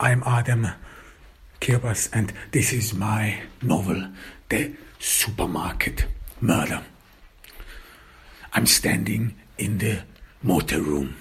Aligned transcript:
I'm 0.00 0.24
Adam 0.26 0.66
Kirbas, 1.60 2.10
and 2.12 2.32
this 2.50 2.72
is 2.72 2.94
my 2.94 3.42
novel, 3.62 4.08
The 4.48 4.72
Supermarket 4.98 6.06
Murder. 6.40 6.82
I'm 8.52 8.66
standing 8.66 9.36
in 9.56 9.78
the 9.78 10.00
motel 10.42 10.80
room. 10.80 11.14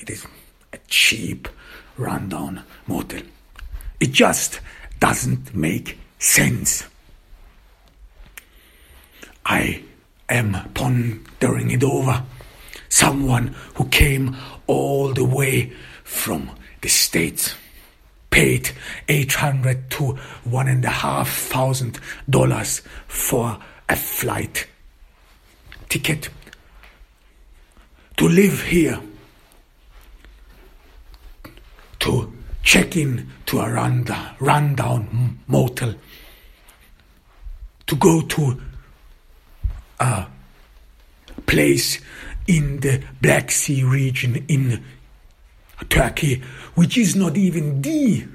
It 0.00 0.08
is 0.08 0.26
a 0.72 0.78
cheap, 0.88 1.48
rundown 1.98 2.64
motel. 2.86 3.20
It 4.00 4.12
just 4.12 4.60
doesn't 5.00 5.54
make 5.54 5.98
sense. 6.18 6.84
I 9.44 9.82
am 10.30 10.70
pondering 10.72 11.72
it 11.72 11.84
over. 11.84 12.24
Someone 12.88 13.54
who 13.74 13.84
came 13.88 14.34
all 14.66 15.12
the 15.12 15.24
way 15.26 15.74
from 16.04 16.50
the 16.80 16.88
States 16.88 17.54
paid 18.34 18.68
eight 19.08 19.32
hundred 19.34 19.88
to 19.88 20.18
one 20.42 20.66
and 20.66 20.84
a 20.84 20.90
half 20.90 21.30
thousand 21.30 22.00
dollars 22.28 22.82
for 23.06 23.60
a 23.88 23.94
flight 23.94 24.66
ticket. 25.88 26.28
To 28.16 28.28
live 28.28 28.62
here, 28.62 28.98
to 32.00 32.32
check 32.64 32.96
in 32.96 33.30
to 33.46 33.60
a 33.60 33.70
rundown 34.40 35.38
motel, 35.46 35.94
to 37.86 37.94
go 37.94 38.20
to 38.20 38.60
a 40.00 40.26
place 41.46 42.00
in 42.48 42.80
the 42.80 43.00
Black 43.22 43.52
Sea 43.52 43.84
region 43.84 44.44
in 44.48 44.82
Turkey, 45.88 46.42
which 46.74 46.96
is 46.96 47.16
not 47.16 47.36
even 47.36 47.82
the 47.82 48.26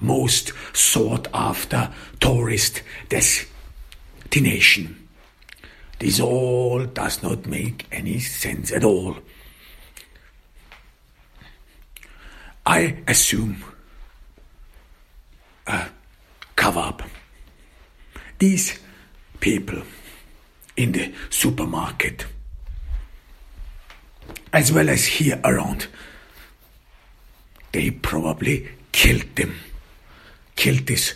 most 0.00 0.52
sought 0.72 1.28
after 1.34 1.92
tourist 2.20 2.82
destination. 3.08 5.08
This 5.98 6.20
all 6.20 6.86
does 6.86 7.22
not 7.22 7.46
make 7.46 7.86
any 7.92 8.18
sense 8.20 8.72
at 8.72 8.84
all. 8.84 9.18
I 12.64 13.02
assume 13.06 13.62
a 15.66 15.88
cover 16.56 16.80
up. 16.80 17.02
These 18.38 18.78
people 19.40 19.82
in 20.76 20.92
the 20.92 21.12
supermarket, 21.28 22.24
as 24.52 24.72
well 24.72 24.88
as 24.88 25.04
here 25.04 25.38
around, 25.44 25.88
they 27.72 27.90
probably 27.90 28.68
killed 28.92 29.36
them, 29.36 29.54
killed 30.56 30.86
this 30.86 31.14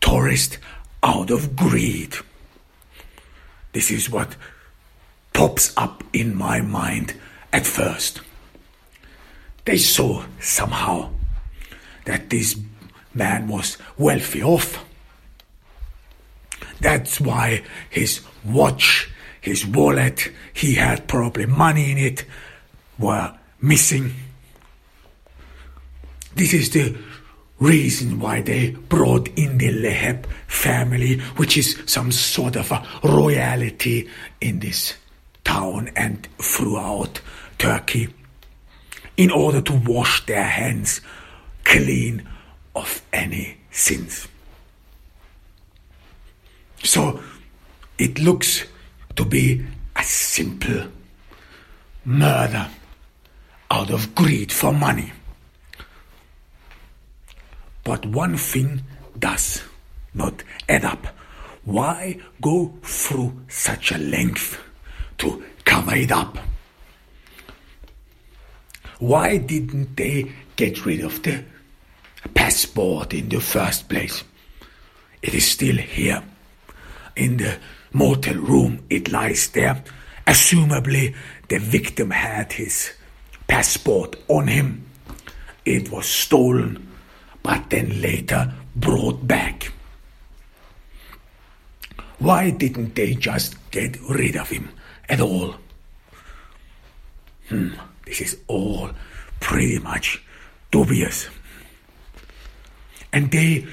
tourist 0.00 0.58
out 1.02 1.30
of 1.30 1.56
greed. 1.56 2.14
This 3.72 3.90
is 3.90 4.08
what 4.10 4.36
pops 5.32 5.72
up 5.76 6.04
in 6.12 6.34
my 6.34 6.60
mind 6.60 7.14
at 7.52 7.66
first. 7.66 8.20
They 9.64 9.78
saw 9.78 10.24
somehow 10.40 11.10
that 12.04 12.30
this 12.30 12.58
man 13.14 13.48
was 13.48 13.78
wealthy 13.96 14.42
off. 14.42 14.84
That's 16.80 17.20
why 17.20 17.62
his 17.88 18.20
watch, 18.44 19.10
his 19.40 19.66
wallet, 19.66 20.30
he 20.52 20.74
had 20.74 21.08
probably 21.08 21.46
money 21.46 21.92
in 21.92 21.98
it, 21.98 22.24
were 22.98 23.34
missing. 23.60 24.12
This 26.34 26.52
is 26.52 26.70
the 26.70 26.96
reason 27.60 28.18
why 28.18 28.40
they 28.42 28.70
brought 28.70 29.28
in 29.36 29.58
the 29.58 29.68
Leheb 29.68 30.26
family, 30.48 31.20
which 31.36 31.56
is 31.56 31.80
some 31.86 32.10
sort 32.10 32.56
of 32.56 32.70
a 32.72 32.86
royalty 33.04 34.08
in 34.40 34.58
this 34.58 34.94
town 35.44 35.90
and 35.94 36.26
throughout 36.38 37.20
Turkey, 37.58 38.08
in 39.16 39.30
order 39.30 39.60
to 39.60 39.72
wash 39.86 40.26
their 40.26 40.44
hands 40.44 41.00
clean 41.64 42.28
of 42.74 43.02
any 43.12 43.56
sins. 43.70 44.26
So 46.82 47.22
it 47.96 48.18
looks 48.18 48.64
to 49.14 49.24
be 49.24 49.64
a 49.94 50.02
simple 50.02 50.88
murder 52.04 52.68
out 53.70 53.90
of 53.90 54.14
greed 54.14 54.50
for 54.50 54.72
money. 54.72 55.12
But 57.84 58.06
one 58.06 58.38
thing 58.38 58.82
does 59.18 59.62
not 60.14 60.42
add 60.68 60.84
up. 60.84 61.06
Why 61.64 62.18
go 62.40 62.72
through 62.82 63.42
such 63.48 63.92
a 63.92 63.98
length 63.98 64.58
to 65.18 65.44
cover 65.64 65.94
it 65.94 66.10
up? 66.10 66.38
Why 68.98 69.36
didn't 69.36 69.96
they 69.96 70.32
get 70.56 70.86
rid 70.86 71.00
of 71.00 71.22
the 71.22 71.44
passport 72.32 73.12
in 73.12 73.28
the 73.28 73.40
first 73.40 73.88
place? 73.88 74.24
It 75.20 75.34
is 75.34 75.46
still 75.46 75.76
here. 75.76 76.22
In 77.16 77.36
the 77.36 77.58
motel 77.92 78.36
room, 78.36 78.84
it 78.88 79.10
lies 79.10 79.48
there. 79.48 79.82
Assumably, 80.26 81.14
the 81.48 81.58
victim 81.58 82.10
had 82.10 82.52
his 82.52 82.92
passport 83.46 84.16
on 84.28 84.46
him. 84.48 84.86
It 85.64 85.90
was 85.90 86.06
stolen 86.06 86.83
but 87.44 87.68
then 87.68 88.00
later 88.00 88.52
brought 88.74 89.28
back. 89.28 89.70
Why 92.18 92.50
didn't 92.50 92.96
they 92.96 93.14
just 93.14 93.54
get 93.70 94.00
rid 94.08 94.34
of 94.34 94.48
him 94.48 94.70
at 95.08 95.20
all? 95.20 95.54
Hmm, 97.50 97.74
this 98.06 98.22
is 98.22 98.38
all 98.48 98.90
pretty 99.40 99.78
much 99.78 100.24
dubious. 100.70 101.28
And 103.12 103.30
they 103.30 103.66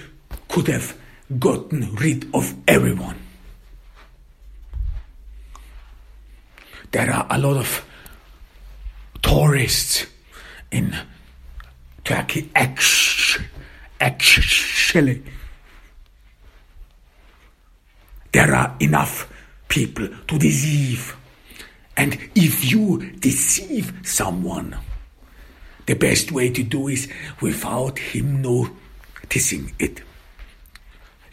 could 0.50 0.68
have 0.68 0.98
gotten 1.40 1.96
rid 1.96 2.28
of 2.36 2.54
everyone. 2.68 3.18
There 6.92 7.10
are 7.10 7.26
a 7.30 7.40
lot 7.40 7.56
of 7.56 7.86
tourists 9.22 10.08
in 10.72 10.94
Turkey, 12.04 12.50
actually, 14.02 15.24
there 18.32 18.54
are 18.54 18.76
enough 18.80 19.32
people 19.68 20.08
to 20.28 20.40
deceive. 20.40 21.16
And 21.96 22.18
if 22.36 22.70
you 22.72 23.12
deceive 23.20 23.94
someone, 24.04 24.76
the 25.86 25.94
best 25.94 26.32
way 26.32 26.50
to 26.50 26.64
do 26.64 26.88
is 26.88 27.08
without 27.42 28.00
him 28.00 28.42
noticing 28.42 29.74
it. 29.78 30.02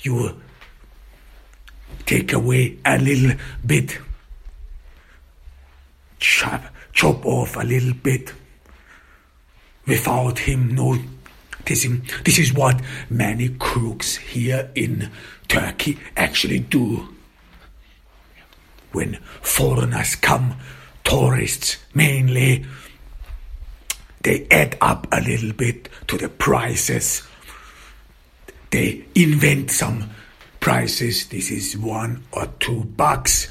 You 0.01 0.41
take 2.07 2.33
away 2.33 2.79
a 2.85 2.99
little 2.99 3.37
bit, 3.65 3.99
chop, 6.19 6.65
chop 6.93 7.25
off 7.25 7.57
a 7.57 7.65
little 7.65 7.95
bit 7.95 8.33
without 9.87 10.39
him 10.41 10.75
noticing. 10.75 11.18
This 11.65 12.39
is 12.39 12.53
what 12.53 12.81
many 13.11 13.51
crooks 13.51 14.17
here 14.17 14.71
in 14.75 15.11
Turkey 15.49 15.99
actually 16.17 16.61
do. 16.61 17.09
When 18.93 19.19
foreigners 19.43 20.15
come, 20.15 20.57
tourists 21.05 21.77
mainly, 21.95 22.65
they 24.23 24.47
add 24.51 24.77
up 24.81 25.07
a 25.13 25.21
little 25.21 25.53
bit 25.53 25.89
to 26.09 26.17
the 26.17 26.29
prices. 26.29 27.23
They 28.71 29.05
invent 29.15 29.71
some 29.71 30.11
prices. 30.61 31.27
This 31.29 31.51
is 31.51 31.77
one 31.77 32.25
or 32.33 32.47
two 32.59 32.85
bucks, 32.85 33.49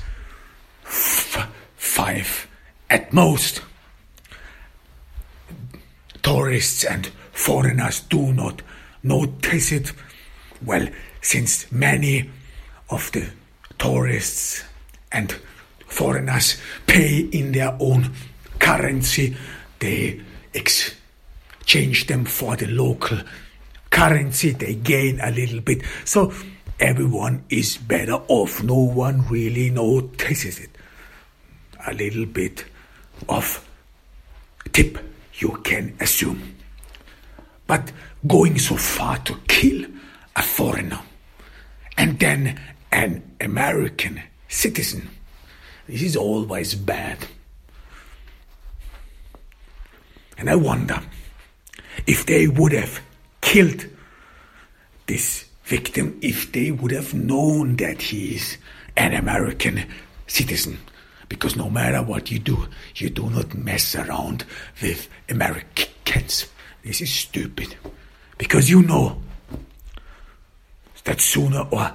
F- 0.86 1.52
five 1.76 2.48
at 2.90 3.14
most 3.14 3.62
tourists 6.24 6.84
and 6.84 7.10
foreigners 7.38 8.02
do 8.02 8.34
not 8.34 8.62
notice 9.04 9.72
it? 9.72 9.94
Well, 10.66 10.90
since 11.22 11.72
many 11.72 12.30
of 12.90 13.12
the 13.12 13.30
tourists 13.78 14.64
and 15.12 15.32
foreigners 15.86 16.58
pay 16.88 17.20
in 17.20 17.52
their 17.52 17.78
own 17.80 18.12
currency, 18.60 19.38
they 19.80 20.20
exchange 20.54 22.08
them 22.08 22.26
for 22.26 22.56
the 22.56 22.68
local 22.68 23.20
currency, 23.92 24.52
they 24.52 24.74
gain 24.74 25.20
a 25.22 25.32
little 25.32 25.62
bit. 25.62 25.84
So 26.06 26.34
everyone 26.80 27.46
is 27.50 27.78
better 27.78 28.14
off. 28.28 28.64
No 28.64 28.80
one 28.80 29.28
really 29.28 29.70
notices 29.70 30.60
it. 30.60 30.72
A 31.86 31.94
little 31.94 32.26
bit 32.26 32.66
of 33.30 33.64
tip 34.74 34.98
you 35.36 35.60
can 35.64 35.96
assume. 36.00 36.57
But 37.68 37.92
going 38.26 38.58
so 38.58 38.76
far 38.78 39.18
to 39.20 39.36
kill 39.48 39.86
a 40.36 40.42
foreigner 40.42 41.02
and 41.98 42.18
then 42.20 42.60
an 42.92 43.22
American 43.42 44.22
citizen, 44.48 45.10
this 45.88 46.02
is 46.02 46.16
always 46.16 46.74
bad. 46.76 47.28
And 50.38 50.50
I 50.50 50.56
wonder 50.56 51.02
if 52.06 52.26
they 52.26 52.48
would 52.48 52.72
have 52.72 53.02
killed 53.42 53.86
this 55.08 55.46
victim 55.64 56.18
if 56.22 56.52
they 56.52 56.72
would 56.72 56.92
have 56.92 57.14
known 57.14 57.76
that 57.78 58.02
he 58.02 58.36
is 58.36 58.58
an 58.96 59.14
American 59.14 59.86
citizen. 60.28 60.78
Because 61.30 61.56
no 61.58 61.70
matter 61.70 62.02
what 62.02 62.32
you 62.32 62.40
do, 62.40 62.68
you 62.96 63.10
do 63.10 63.30
not 63.30 63.54
mess 63.54 63.96
around 63.96 64.46
with 64.82 65.10
Americans. 65.28 66.46
This 66.88 67.02
is 67.02 67.14
stupid. 67.14 67.76
Because 68.38 68.70
you 68.70 68.82
know 68.82 69.22
that 71.04 71.20
sooner 71.20 71.68
or 71.70 71.92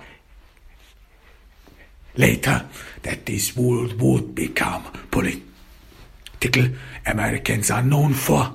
later 2.15 2.67
that 3.03 3.25
this 3.25 3.56
world 3.56 3.99
would 3.99 4.35
become 4.35 4.85
political. 5.11 6.69
Americans 7.06 7.71
are 7.71 7.83
known 7.83 8.12
for 8.12 8.53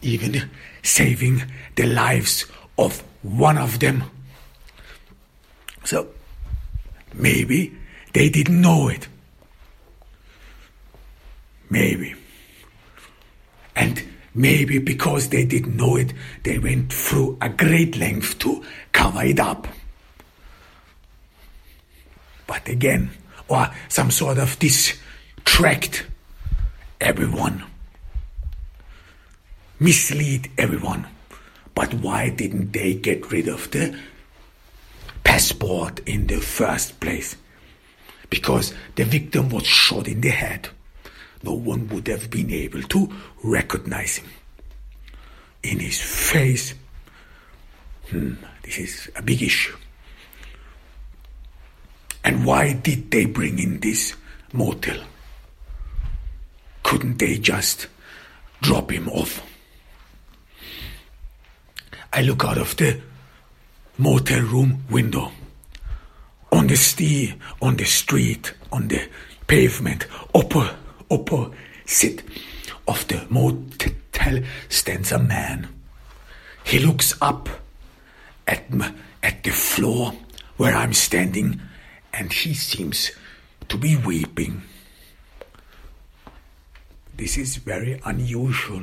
even 0.00 0.48
saving 0.84 1.42
the 1.74 1.86
lives 1.86 2.46
of 2.78 3.02
one 3.22 3.58
of 3.58 3.80
them. 3.80 4.04
So 5.82 6.06
maybe 7.14 7.74
they 8.12 8.28
didn't 8.28 8.60
know 8.60 8.86
it. 8.90 9.08
Maybe. 11.68 12.14
And 13.78 14.02
maybe 14.34 14.78
because 14.78 15.28
they 15.28 15.44
didn't 15.44 15.76
know 15.76 15.94
it, 15.96 16.12
they 16.42 16.58
went 16.58 16.92
through 16.92 17.38
a 17.40 17.48
great 17.48 17.96
length 17.96 18.40
to 18.40 18.64
cover 18.90 19.22
it 19.22 19.38
up. 19.38 19.68
But 22.48 22.68
again, 22.68 23.10
or 23.46 23.70
some 23.88 24.10
sort 24.10 24.38
of 24.38 24.58
distract 24.58 26.06
everyone, 27.00 27.62
mislead 29.78 30.50
everyone. 30.58 31.06
But 31.72 31.94
why 31.94 32.30
didn't 32.30 32.72
they 32.72 32.94
get 32.94 33.30
rid 33.30 33.46
of 33.46 33.70
the 33.70 33.96
passport 35.22 36.00
in 36.00 36.26
the 36.26 36.40
first 36.40 36.98
place? 36.98 37.36
Because 38.28 38.74
the 38.96 39.04
victim 39.04 39.50
was 39.50 39.66
shot 39.66 40.08
in 40.08 40.20
the 40.20 40.30
head. 40.30 40.68
No 41.42 41.52
one 41.52 41.88
would 41.88 42.08
have 42.08 42.30
been 42.30 42.50
able 42.50 42.82
to 42.82 43.12
recognize 43.42 44.16
him. 44.16 44.30
In 45.62 45.80
his 45.80 46.00
face, 46.00 46.74
hmm, 48.10 48.34
this 48.62 48.78
is 48.78 49.10
a 49.16 49.22
big 49.22 49.42
issue. 49.42 49.76
And 52.24 52.44
why 52.44 52.72
did 52.74 53.10
they 53.10 53.26
bring 53.26 53.58
in 53.58 53.80
this 53.80 54.14
motel? 54.52 54.98
Couldn't 56.82 57.18
they 57.18 57.38
just 57.38 57.86
drop 58.60 58.90
him 58.90 59.08
off? 59.08 59.42
I 62.12 62.22
look 62.22 62.44
out 62.44 62.58
of 62.58 62.76
the 62.76 63.00
motel 63.98 64.40
room 64.40 64.84
window. 64.90 65.32
On 66.50 66.66
the 66.66 67.34
on 67.60 67.76
the 67.76 67.84
street, 67.84 68.54
on 68.72 68.88
the 68.88 69.08
pavement, 69.46 70.06
upper, 70.34 70.76
opposite 71.10 72.22
of 72.86 73.06
the 73.08 73.26
motel 73.30 74.42
stands 74.68 75.12
a 75.12 75.18
man. 75.18 75.68
He 76.64 76.78
looks 76.78 77.14
up 77.20 77.48
at, 78.46 78.64
at 79.22 79.42
the 79.42 79.50
floor 79.50 80.12
where 80.56 80.74
I'm 80.74 80.92
standing 80.92 81.60
and 82.12 82.32
he 82.32 82.54
seems 82.54 83.10
to 83.68 83.76
be 83.76 83.96
weeping. 83.96 84.62
This 87.16 87.36
is 87.36 87.56
very 87.56 88.00
unusual. 88.04 88.82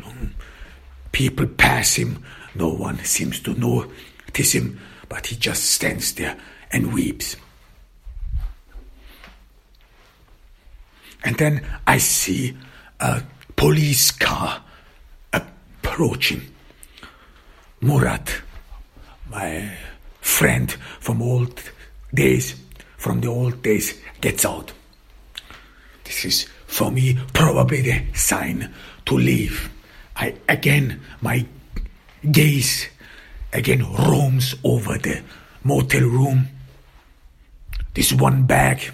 People 1.12 1.48
pass 1.48 1.96
him 1.96 2.24
no 2.56 2.70
one 2.70 3.04
seems 3.04 3.42
to 3.42 3.54
notice 3.54 4.54
him, 4.54 4.80
but 5.10 5.28
he 5.28 5.36
just 5.36 5.66
stands 5.66 6.14
there 6.14 6.38
and 6.72 6.94
weeps. 6.94 7.36
And 11.26 11.36
then 11.38 11.66
I 11.88 11.98
see 11.98 12.56
a 13.00 13.24
police 13.56 14.12
car 14.12 14.64
approaching. 15.34 16.42
Murat, 17.82 18.32
my 19.30 19.76
friend 20.22 20.72
from 21.00 21.24
old 21.24 21.62
days, 22.14 22.56
from 22.98 23.22
the 23.22 23.28
old 23.28 23.64
days, 23.64 24.00
gets 24.22 24.46
out. 24.46 24.72
This 26.04 26.26
is 26.26 26.44
for 26.68 26.92
me 26.92 27.18
probably 27.34 27.82
the 27.82 28.04
sign 28.14 28.72
to 29.08 29.16
leave. 29.18 29.70
I 30.16 30.36
again 30.48 31.02
my 31.22 31.46
gaze 32.32 32.88
again 33.52 33.84
roams 33.94 34.56
over 34.64 34.98
the 35.00 35.22
motel 35.64 36.04
room. 36.08 36.48
This 37.96 38.14
one 38.14 38.46
bag. 38.46 38.92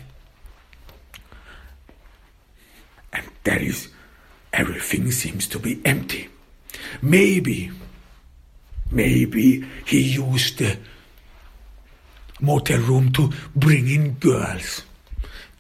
There 3.44 3.62
is 3.62 3.90
everything 4.54 5.12
seems 5.12 5.48
to 5.48 5.60
be 5.60 5.82
empty. 5.86 6.30
Maybe, 7.02 7.72
maybe 8.92 9.66
he 9.86 10.14
used 10.14 10.60
the 10.60 10.78
motel 12.40 12.82
room 12.82 13.12
to 13.14 13.32
bring 13.56 13.90
in 13.90 14.14
girls. 14.14 14.84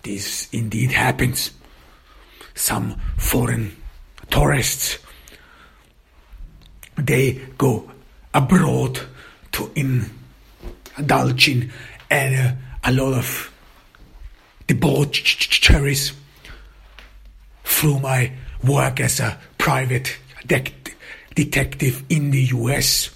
This 0.03 0.47
indeed 0.51 0.91
happens. 0.91 1.51
Some 2.53 2.99
foreign 3.17 3.75
tourists 4.29 4.97
they 6.95 7.33
go 7.57 7.89
abroad 8.33 8.99
to 9.51 9.71
indulge 9.75 11.49
in 11.49 11.71
uh, 12.09 12.55
a 12.83 12.91
lot 12.91 13.13
of 13.13 13.51
debaucheries 14.67 16.13
through 17.81 17.97
my 17.97 18.31
work 18.63 18.99
as 18.99 19.19
a 19.19 19.39
private 19.57 20.15
de- 20.45 20.71
detective 21.33 22.03
in 22.09 22.29
the 22.29 22.43
US. 22.53 23.09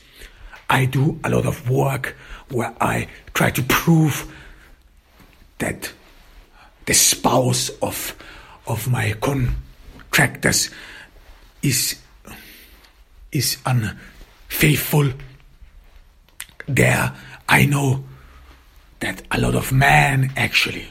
I 0.67 0.85
do 0.85 1.19
a 1.23 1.29
lot 1.29 1.45
of 1.45 1.69
work 1.69 2.15
where 2.49 2.73
I 2.81 3.07
try 3.35 3.51
to 3.51 3.61
prove 3.61 4.25
that 5.59 5.93
the 6.87 6.95
spouse 6.95 7.69
of 7.83 8.15
of 8.65 8.89
my 8.89 9.13
contractors 9.21 10.71
is 11.61 12.01
is 13.31 13.57
unfaithful, 13.67 15.11
there 16.67 17.13
I 17.47 17.67
know 17.67 18.03
that 18.99 19.21
a 19.29 19.39
lot 19.39 19.53
of 19.53 19.71
men 19.71 20.33
actually 20.35 20.87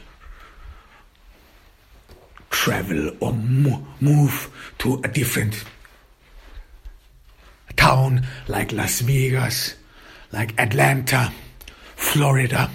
travel 2.55 3.11
or 3.19 3.33
mo- 3.33 3.85
move 3.99 4.49
to 4.77 5.01
a 5.03 5.09
different 5.09 5.65
town 7.75 8.25
like 8.47 8.71
Las 8.71 9.01
Vegas, 9.01 9.75
like 10.31 10.57
Atlanta, 10.57 11.33
Florida, 11.97 12.71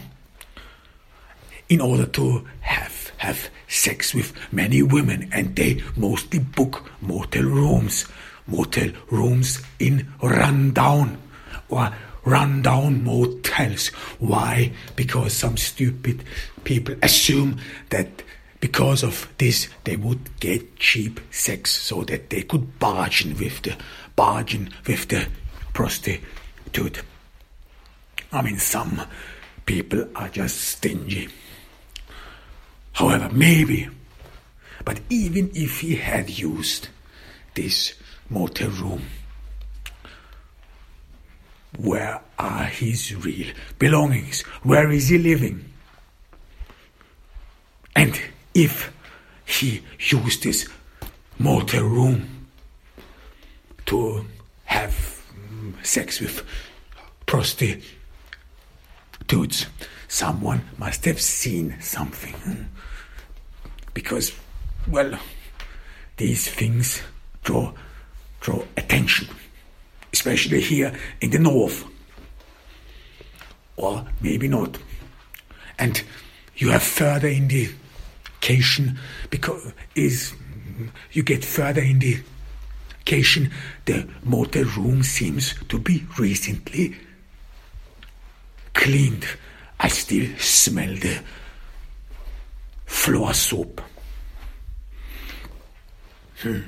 in 1.71 1.81
order 1.81 2.05
to 2.05 2.45
have 2.61 3.11
have 3.17 3.49
sex 3.69 4.15
with 4.15 4.35
many 4.53 4.83
women, 4.83 5.31
and 5.33 5.57
they 5.57 5.83
mostly 5.97 6.41
book 6.41 6.91
motel 7.01 7.45
rooms 7.45 8.07
motel 8.47 8.91
rooms 9.11 9.63
in 9.79 10.13
rundown 10.23 11.17
or 11.71 11.91
rundown 12.25 13.03
motels. 13.03 13.89
Why? 14.19 14.73
Because 14.95 15.33
some 15.33 15.57
stupid 15.57 16.23
people 16.65 16.95
assume 17.03 17.59
that 17.89 18.23
because 18.61 19.03
of 19.03 19.29
this 19.39 19.69
they 19.85 19.97
would 19.97 20.39
get 20.39 20.77
cheap 20.77 21.21
sex 21.31 21.71
so 21.71 22.03
that 22.05 22.31
they 22.31 22.43
could 22.43 22.79
bargain 22.79 23.37
with 23.39 23.63
the 23.63 23.77
bargain 24.15 24.71
with 24.87 25.09
the 25.09 25.27
prostitute. 25.73 27.03
I 28.33 28.43
mean, 28.43 28.59
some 28.59 29.01
people 29.67 30.09
are 30.15 30.29
just 30.29 30.61
stingy. 30.61 31.29
However, 32.93 33.31
maybe, 33.33 33.89
but 34.85 35.01
even 35.09 35.51
if 35.55 35.81
he 35.81 35.97
had 35.97 36.29
used 36.29 36.89
this 37.55 37.95
motel 38.29 38.71
room, 38.71 39.03
where 41.79 42.21
are 42.39 42.65
his 42.65 43.15
real 43.25 43.53
belongings? 43.79 44.43
Where 44.63 44.91
is 44.91 45.09
he 45.09 45.19
living? 45.19 45.65
And 47.97 48.21
if 48.61 48.93
he 49.45 49.83
used 49.99 50.43
this 50.43 50.69
motel 51.39 51.85
room 51.85 52.47
to 53.87 54.25
have 54.65 54.93
mm, 55.35 55.75
sex 55.85 56.21
with 56.21 56.45
prostitutes, 57.27 57.87
someone 60.09 60.63
must 60.79 61.05
have 61.05 61.21
seen 61.21 61.77
something. 61.81 62.35
Because, 63.95 64.33
well, 64.87 65.19
these 66.17 66.49
things 66.49 67.03
draw, 67.43 67.73
draw 68.41 68.63
attention 68.77 69.29
especially 70.13 70.61
here 70.61 70.93
in 71.21 71.31
the 71.31 71.39
north. 71.39 71.85
Or 73.77 74.05
maybe 74.21 74.49
not. 74.49 74.79
And 75.79 76.03
you 76.57 76.71
have 76.71 76.83
further 76.83 77.29
indication 78.41 78.99
because 79.29 79.73
is 79.95 80.35
you 81.13 81.23
get 81.23 81.45
further 81.45 81.81
indication 81.81 81.99
the 81.99 82.19
cation, 83.05 83.51
the 83.87 84.09
motor 84.25 84.65
room 84.65 85.03
seems 85.03 85.55
to 85.69 85.79
be 85.79 86.05
recently 86.19 86.97
cleaned. 88.75 89.27
I 89.79 89.89
still 89.89 90.29
smell 90.39 90.95
the 90.95 91.21
floor 92.87 93.35
soap. 93.35 93.81
Hmm. 96.43 96.61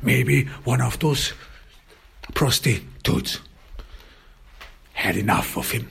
Maybe 0.00 0.44
one 0.64 0.80
of 0.80 0.98
those 0.98 1.32
prostitutes 2.34 3.40
had 4.92 5.16
enough 5.16 5.56
of 5.56 5.70
him. 5.70 5.88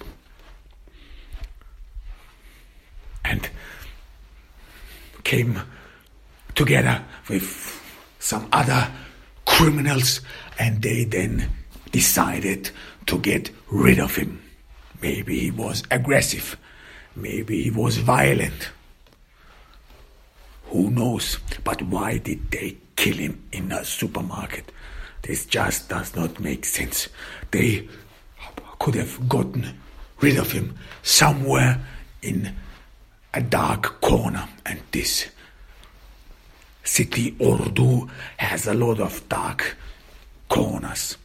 And 3.26 3.50
came 5.32 5.58
together 6.56 7.02
with 7.30 7.48
some 8.20 8.46
other 8.52 8.92
criminals 9.46 10.20
and 10.60 10.82
they 10.82 11.06
then 11.06 11.50
decided 11.94 12.70
to 13.06 13.18
get 13.20 13.50
rid 13.70 13.98
of 13.98 14.14
him. 14.14 14.42
Maybe 15.02 15.40
he 15.40 15.52
was 15.52 15.84
aggressive. 15.90 16.58
Maybe 17.16 17.64
he 17.64 17.72
was 17.72 17.96
violent. 17.96 18.72
Who 20.66 20.92
knows? 20.92 21.40
But 21.64 21.82
why 21.84 22.18
did 22.18 22.52
they 22.52 22.76
kill 22.98 23.16
him 23.16 23.42
in 23.54 23.72
a 23.72 23.86
supermarket? 23.86 24.70
This 25.22 25.46
just 25.46 25.88
does 25.88 26.14
not 26.14 26.42
make 26.42 26.66
sense. 26.66 27.08
They 27.52 27.88
could 28.80 28.96
have 28.96 29.30
gotten 29.30 29.80
rid 30.20 30.38
of 30.38 30.52
him 30.52 30.76
somewhere 31.04 31.80
in 32.22 32.54
a 33.34 33.42
dark 33.42 34.02
corner, 34.02 34.48
and 34.66 34.80
this 34.92 35.28
city 36.84 37.32
Ordu 37.34 38.10
has 38.38 38.68
a 38.68 38.74
lot 38.74 39.00
of 39.00 39.28
dark 39.30 39.78
corners 40.50 41.18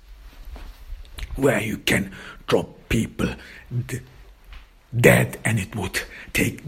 where 1.37 1.61
you 1.61 1.79
can 1.79 2.13
drop 2.47 2.89
people 2.89 3.29
d- 3.87 4.01
dead, 4.99 5.39
and 5.45 5.59
it 5.59 5.75
would 5.75 6.01
take 6.33 6.63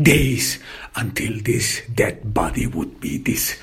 days 0.00 0.58
until 0.96 1.38
this 1.42 1.82
dead 1.94 2.32
body 2.32 2.66
would 2.66 3.00
be 3.00 3.18
this 3.18 3.58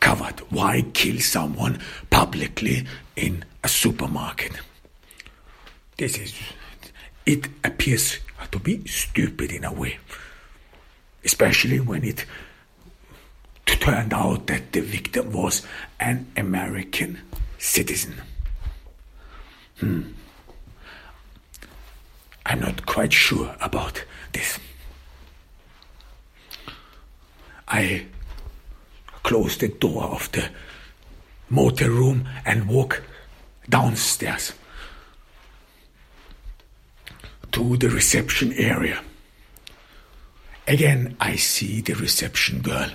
covered. 0.00 0.40
Why 0.50 0.84
kill 0.92 1.20
someone 1.20 1.80
publicly 2.10 2.86
in 3.16 3.44
a 3.62 3.68
supermarket? 3.68 4.52
This 5.96 6.18
is, 6.18 6.34
it 7.24 7.48
appears 7.64 8.18
to 8.50 8.58
be 8.58 8.86
stupid 8.86 9.52
in 9.52 9.64
a 9.64 9.72
way, 9.72 9.98
especially 11.24 11.80
when 11.80 12.04
it 12.04 12.24
turned 13.66 14.14
out 14.14 14.46
that 14.46 14.72
the 14.72 14.80
victim 14.80 15.30
was 15.32 15.62
an 16.00 16.26
American 16.36 17.20
citizen. 17.58 18.14
Hmm. 19.78 20.02
I'm 22.46 22.60
not 22.60 22.86
quite 22.86 23.12
sure 23.12 23.54
about 23.60 24.04
this. 24.32 24.58
I 27.68 28.06
close 29.22 29.56
the 29.58 29.68
door 29.68 30.04
of 30.04 30.30
the 30.32 30.48
motor 31.50 31.90
room 31.90 32.26
and 32.44 32.68
walk 32.68 33.02
downstairs 33.68 34.52
to 37.54 37.76
the 37.76 37.88
reception 37.88 38.52
area. 38.54 39.00
Again, 40.66 41.16
I 41.20 41.36
see 41.36 41.80
the 41.82 41.94
reception 41.94 42.62
girl. 42.62 42.90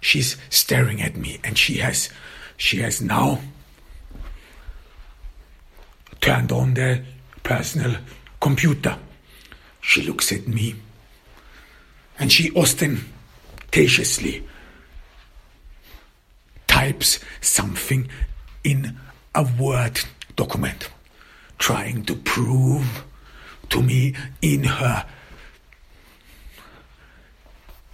She's 0.00 0.38
staring 0.48 1.02
at 1.02 1.14
me 1.14 1.40
and 1.44 1.58
she 1.58 1.74
has 1.78 2.08
she 2.56 2.78
has 2.78 3.02
now 3.02 3.40
turned 6.22 6.52
on 6.52 6.72
the 6.72 7.02
personal 7.42 7.96
computer. 8.40 8.96
She 9.82 10.00
looks 10.00 10.32
at 10.32 10.48
me 10.48 10.76
and 12.18 12.32
she 12.32 12.50
ostentatiously 12.56 14.42
types 16.66 17.20
something 17.42 18.08
in 18.64 18.96
a 19.34 19.46
Word 19.60 20.00
document, 20.34 20.88
trying 21.58 22.06
to 22.06 22.14
prove 22.16 23.04
to 23.70 23.82
me 23.82 24.14
in 24.42 24.64
her 24.64 25.06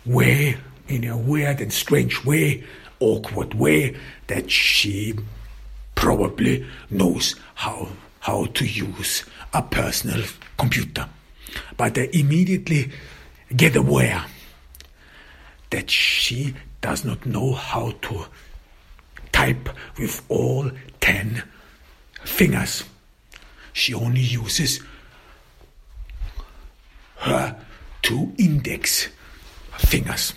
way, 0.05 0.57
in 0.89 1.05
a 1.05 1.17
weird 1.17 1.61
and 1.61 1.73
strange 1.73 2.25
way, 2.25 2.65
awkward 3.01 3.55
way, 3.55 3.97
that 4.27 4.51
she 4.51 5.15
probably 5.95 6.67
knows 6.91 7.37
how, 7.55 7.89
how 8.21 8.47
to 8.47 8.67
use 8.67 9.25
a 9.53 9.63
personal 9.63 10.25
computer. 10.59 11.09
But 11.77 11.99
I 11.99 12.09
immediately 12.13 12.91
get 13.55 13.77
aware 13.77 14.25
that 15.71 15.91
she 15.91 16.55
does 16.81 17.05
not 17.05 17.25
know 17.25 17.53
how 17.53 17.93
to 18.03 18.27
type 19.33 19.69
with 19.99 20.23
all 20.29 20.71
10 21.01 21.43
fingers. 22.25 22.85
She 23.73 23.95
only 23.95 24.21
uses 24.21 24.81
her 27.23 27.57
two 28.03 28.33
index 28.37 29.09
fingers. 29.79 30.35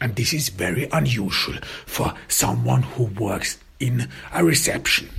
And 0.00 0.14
this 0.16 0.32
is 0.32 0.48
very 0.50 0.88
unusual 0.92 1.56
for 1.86 2.14
someone 2.28 2.82
who 2.82 3.04
works 3.04 3.58
in 3.80 4.08
a 4.32 4.44
reception 4.44 5.10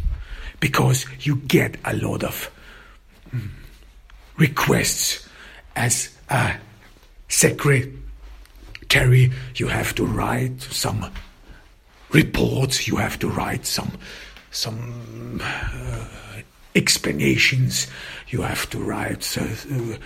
because 0.60 1.06
you 1.22 1.36
get 1.36 1.76
a 1.86 1.96
lot 1.96 2.24
of 2.24 2.52
mm, 3.36 3.50
requests 4.38 5.28
as 5.76 6.16
a 6.30 6.54
secretary. 7.28 7.92
You 9.56 9.68
have 9.68 9.96
to 9.96 10.06
write 10.06 10.62
some 10.62 11.12
reports. 12.12 12.88
You 12.88 12.98
have 12.98 13.18
to 13.20 13.30
write 13.30 13.66
some 13.66 13.92
some 14.52 15.42
uh, 15.44 16.06
explanations. 16.76 17.88
You 18.28 18.42
have 18.42 18.70
to 18.72 18.80
write 18.80 19.38
uh, 19.38 19.44
uh, 19.44 19.98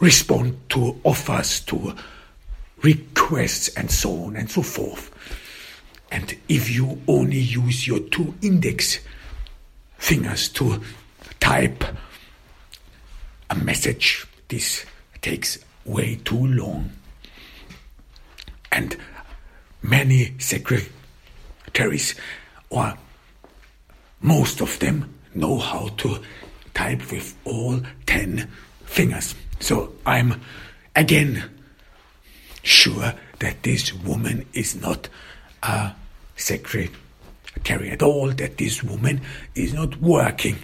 respond 0.00 0.58
to 0.70 1.00
offers, 1.04 1.60
to 1.60 1.94
requests, 2.82 3.68
and 3.76 3.90
so 3.90 4.24
on 4.24 4.36
and 4.36 4.50
so 4.50 4.62
forth. 4.62 5.10
And 6.10 6.36
if 6.48 6.70
you 6.70 7.00
only 7.08 7.38
use 7.38 7.86
your 7.86 8.00
two 8.00 8.34
index 8.42 9.00
fingers 9.98 10.48
to 10.50 10.80
type 11.40 11.84
a 13.50 13.54
message, 13.54 14.26
this 14.48 14.84
takes 15.22 15.58
way 15.84 16.20
too 16.24 16.46
long. 16.46 16.90
And 18.70 18.96
many 19.82 20.34
secretaries 20.38 22.14
or 22.70 22.96
most 24.20 24.60
of 24.60 24.78
them, 24.78 25.14
know 25.34 25.58
how 25.58 25.88
to 25.98 26.18
type 26.74 27.10
with 27.12 27.36
all 27.44 27.80
10 28.06 28.50
fingers. 28.84 29.34
So 29.60 29.92
I'm 30.04 30.40
again 30.94 31.42
sure 32.62 33.14
that 33.38 33.62
this 33.62 33.92
woman 33.92 34.46
is 34.52 34.74
not 34.80 35.08
a 35.62 35.92
secretary. 36.36 36.90
at 37.90 38.02
all 38.02 38.30
that 38.32 38.58
this 38.58 38.82
woman 38.82 39.20
is 39.54 39.72
not 39.72 40.00
working 40.00 40.56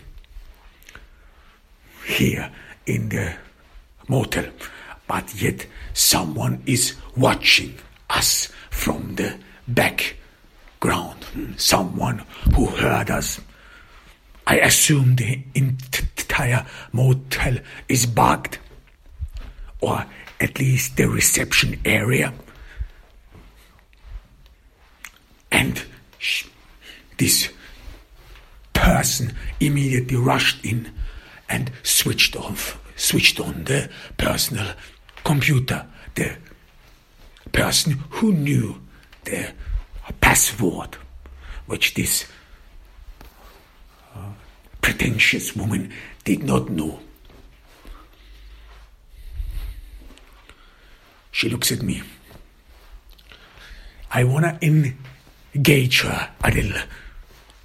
here 2.06 2.50
in 2.86 3.08
the 3.08 3.34
motel, 4.08 4.44
but 5.06 5.34
yet 5.40 5.66
someone 5.94 6.62
is 6.66 6.94
watching 7.16 7.74
us 8.10 8.48
from 8.70 9.14
the 9.16 9.38
background. 9.68 11.24
Hmm. 11.32 11.52
Someone 11.56 12.24
who 12.54 12.66
heard 12.66 13.10
us. 13.10 13.40
I 14.46 14.58
assume 14.58 15.16
the 15.16 15.40
entire 15.54 16.66
motel 16.92 17.58
is 17.88 18.06
bugged, 18.06 18.58
or 19.82 20.06
at 20.40 20.58
least 20.58 20.96
the 20.96 21.08
reception 21.08 21.78
area. 21.84 22.32
And 25.50 25.82
this 27.18 27.50
person 28.72 29.34
immediately 29.60 30.16
rushed 30.16 30.64
in 30.64 30.90
and 31.48 31.70
switched 31.82 32.34
off, 32.36 32.80
switched 32.96 33.38
on 33.38 33.64
the 33.64 33.90
personal 34.16 34.72
computer. 35.24 35.86
The 36.14 36.36
person 37.52 38.02
who 38.10 38.32
knew 38.32 38.80
the 39.24 39.52
password, 40.20 40.96
which 41.66 41.94
this 41.94 42.26
uh, 44.14 44.30
pretentious 44.80 45.54
woman 45.54 45.92
did 46.24 46.42
not 46.42 46.70
know. 46.70 47.00
She 51.32 51.48
looks 51.48 51.72
at 51.72 51.82
me. 51.82 52.02
I 54.12 54.22
want 54.22 54.44
to 54.44 54.94
engage 55.54 56.02
her 56.02 56.30
a 56.44 56.50
little, 56.50 56.80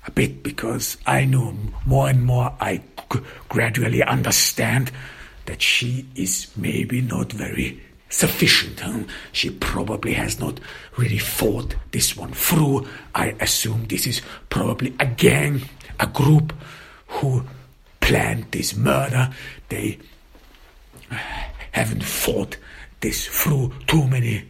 a 0.06 0.12
bit, 0.12 0.42
because 0.42 0.98
I 1.06 1.26
know 1.26 1.54
more 1.86 2.10
and 2.10 2.24
more 2.24 2.56
I 2.60 2.82
gradually 3.50 4.02
understand 4.02 4.92
that 5.46 5.62
she 5.62 6.06
is 6.16 6.48
maybe 6.56 7.02
not 7.02 7.34
very 7.34 7.82
sufficient. 8.10 8.82
She 9.34 9.50
probably 9.50 10.14
has 10.14 10.40
not 10.40 10.62
really 10.96 11.20
thought 11.20 11.76
this 11.92 12.16
one 12.16 12.32
through. 12.32 12.88
I 13.14 13.36
assume 13.42 13.86
this 13.88 14.08
is 14.08 14.22
probably 14.50 14.96
a 15.00 15.06
gang, 15.06 15.64
a 16.00 16.08
group 16.08 16.54
who 17.08 17.44
planned 18.00 18.46
this 18.52 18.76
murder. 18.76 19.30
They 19.68 20.00
haven't 21.74 22.04
thought 22.04 22.56
this 23.00 23.28
through. 23.28 23.74
Too 23.88 24.08
many 24.08 24.48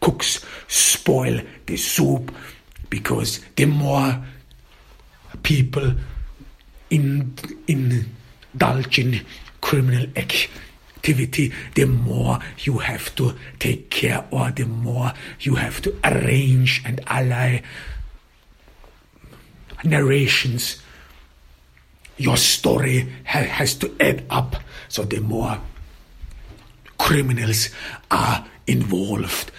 cooks 0.00 0.44
spoil 0.68 1.40
the 1.66 1.76
soup 1.76 2.34
because 2.90 3.40
the 3.56 3.64
more 3.64 4.22
people 5.42 5.94
in, 6.90 7.34
indulge 7.66 8.98
in 8.98 9.24
criminal 9.60 10.06
activity, 10.16 11.52
the 11.74 11.86
more 11.86 12.38
you 12.58 12.78
have 12.78 13.14
to 13.14 13.34
take 13.58 13.90
care 13.90 14.26
or 14.30 14.50
the 14.50 14.66
more 14.66 15.12
you 15.40 15.54
have 15.54 15.80
to 15.82 15.96
arrange 16.04 16.82
and 16.84 17.00
ally 17.06 17.62
narrations. 19.84 20.82
Your 22.18 22.36
story 22.36 23.08
ha- 23.24 23.40
has 23.42 23.74
to 23.76 23.94
add 23.98 24.24
up. 24.30 24.56
So 24.88 25.04
the 25.04 25.20
more 25.20 25.58
criminals 27.02 27.68
are 28.12 28.46
involved, 28.68 29.50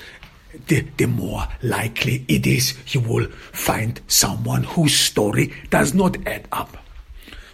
the, 0.67 0.79
the 0.95 1.05
more 1.05 1.45
likely 1.62 2.23
it 2.29 2.47
is 2.47 2.73
you 2.93 3.01
will 3.01 3.27
find 3.51 4.00
someone 4.07 4.63
whose 4.63 4.95
story 4.95 5.53
does 5.69 5.93
not 5.93 6.15
add 6.25 6.47
up. 6.53 6.77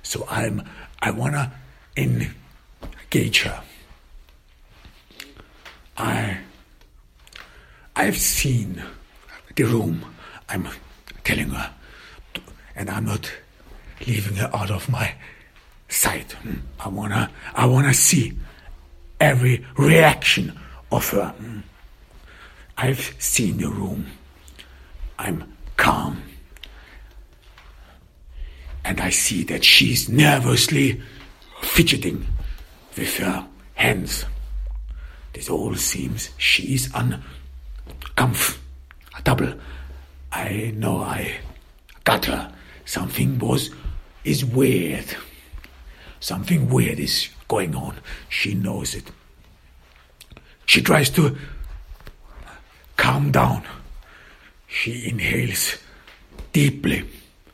So 0.04 0.28
I'm 0.30 0.62
I 1.02 1.10
wanna 1.10 1.52
engage 1.98 3.42
her. 3.42 3.64
I 5.98 6.38
I've 7.96 8.18
seen 8.18 8.84
the 9.56 9.64
room. 9.64 10.06
I'm 10.48 10.68
telling 11.24 11.50
her, 11.50 11.74
and 12.76 12.92
I'm 12.92 13.06
not 13.06 13.32
leaving 14.06 14.36
her 14.36 14.52
out 14.54 14.70
of 14.70 14.88
my 14.88 15.16
sight. 15.88 16.34
Hmm. 16.34 16.60
I 16.80 16.90
wanna 16.90 17.32
I 17.56 17.66
wanna 17.66 17.94
see 17.96 18.38
every 19.20 19.66
reaction 19.78 20.58
of 20.92 21.10
her. 21.10 21.34
I've 22.78 23.16
seen 23.20 23.58
the 23.58 23.70
room. 23.70 24.08
I'm 25.18 25.54
calm. 25.78 26.22
And 28.86 29.02
I 29.02 29.10
see 29.10 29.44
that 29.44 29.64
she's 29.64 30.10
nervously 30.10 31.02
fidgeting 31.62 32.26
with 32.98 33.18
her 33.18 33.48
hands. 33.76 34.26
This 35.34 35.50
all 35.50 35.76
seems 35.76 36.30
she's 36.38 36.90
uncomfortable. 36.96 39.54
I 40.32 40.74
know 40.76 41.00
I 41.00 41.38
got 42.04 42.26
her. 42.26 42.54
Something 42.86 43.40
was 43.40 43.72
is 44.24 44.46
weird. 44.46 45.06
Something 46.20 46.70
weird 46.70 47.00
is 47.00 47.30
going 47.48 47.76
on. 47.76 47.96
She 48.28 48.54
knows 48.54 48.94
it. 48.96 49.12
She 50.66 50.82
tries 50.82 51.10
to 51.12 51.38
calm 52.98 53.32
down. 53.32 53.64
She 54.68 55.10
inhales 55.10 55.78
deeply. 56.54 57.06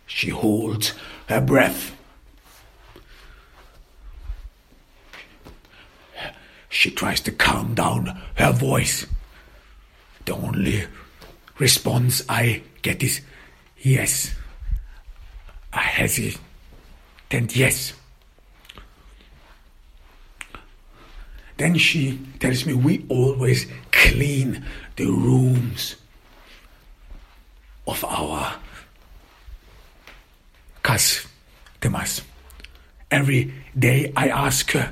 She 0.08 0.30
holds 0.30 0.94
her 1.28 1.42
breath. 1.42 1.96
She 6.70 6.92
tries 6.92 7.22
to 7.22 7.32
calm 7.32 7.74
down 7.74 8.20
her 8.36 8.52
voice. 8.52 9.06
The 10.26 10.34
only 10.34 10.88
response 11.58 12.24
I 12.28 12.64
get 12.82 13.02
is 13.02 13.22
yes. 13.78 14.34
I 15.72 15.80
hesitate 15.80 16.40
and 17.32 17.56
yes. 17.56 17.94
Then 21.58 21.78
she 21.78 22.20
tells 22.40 22.66
me 22.66 22.74
we 22.74 23.06
always 23.10 23.66
clean 23.92 24.66
the 24.96 25.06
rooms 25.06 25.96
of 27.88 28.04
our 28.04 28.56
customers. 30.84 32.22
Every 33.10 33.54
day 33.78 34.12
I 34.16 34.30
ask 34.30 34.72
her, 34.72 34.92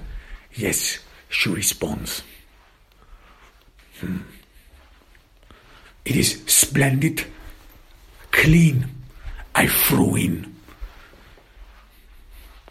yes, 0.54 0.99
she 1.30 1.49
responds. 1.49 2.23
Hmm. 3.99 4.19
It 6.06 6.15
is 6.15 6.43
splendid, 6.45 7.26
clean. 8.32 8.89
I 9.56 9.67
throw 9.67 10.15
in. 10.15 10.56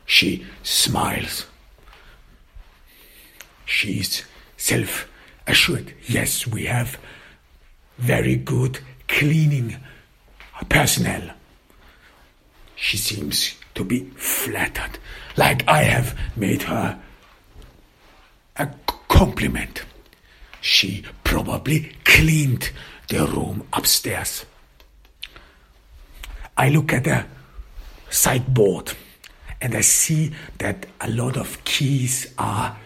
She 0.05 0.45
smiles. 0.63 1.47
She's 3.73 4.23
self 4.59 5.09
assured. 5.47 5.95
Yes, 6.07 6.47
we 6.47 6.67
have 6.67 6.99
very 7.97 8.37
good 8.37 8.81
cleaning 9.09 9.79
personnel. 10.69 11.31
She 12.77 12.99
seems 12.99 13.55
to 13.75 13.83
be 13.83 14.01
flattered, 14.17 14.99
like 15.39 15.67
I 15.67 15.85
have 15.85 16.17
made 16.37 16.65
her 16.65 17.01
a 18.57 18.69
compliment. 19.09 19.85
She 20.61 21.03
probably 21.25 21.97
cleaned 22.05 22.71
the 23.09 23.27
room 23.27 23.67
upstairs. 23.73 24.45
I 26.59 26.69
look 26.69 26.93
at 26.93 27.05
the 27.05 27.25
sideboard 28.11 28.93
and 29.63 29.75
I 29.75 29.81
see 29.81 30.33
that 30.59 30.85
a 31.01 31.09
lot 31.09 31.39
of 31.39 31.65
keys 31.65 32.35
are 32.37 32.77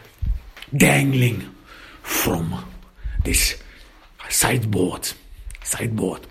dangling 0.79 1.55
from 2.03 2.65
this 3.25 3.57
sideboard. 4.29 5.13
Sideboard. 5.63 6.27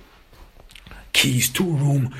Keys 1.13 1.49
to 1.49 1.63
room 1.63 2.13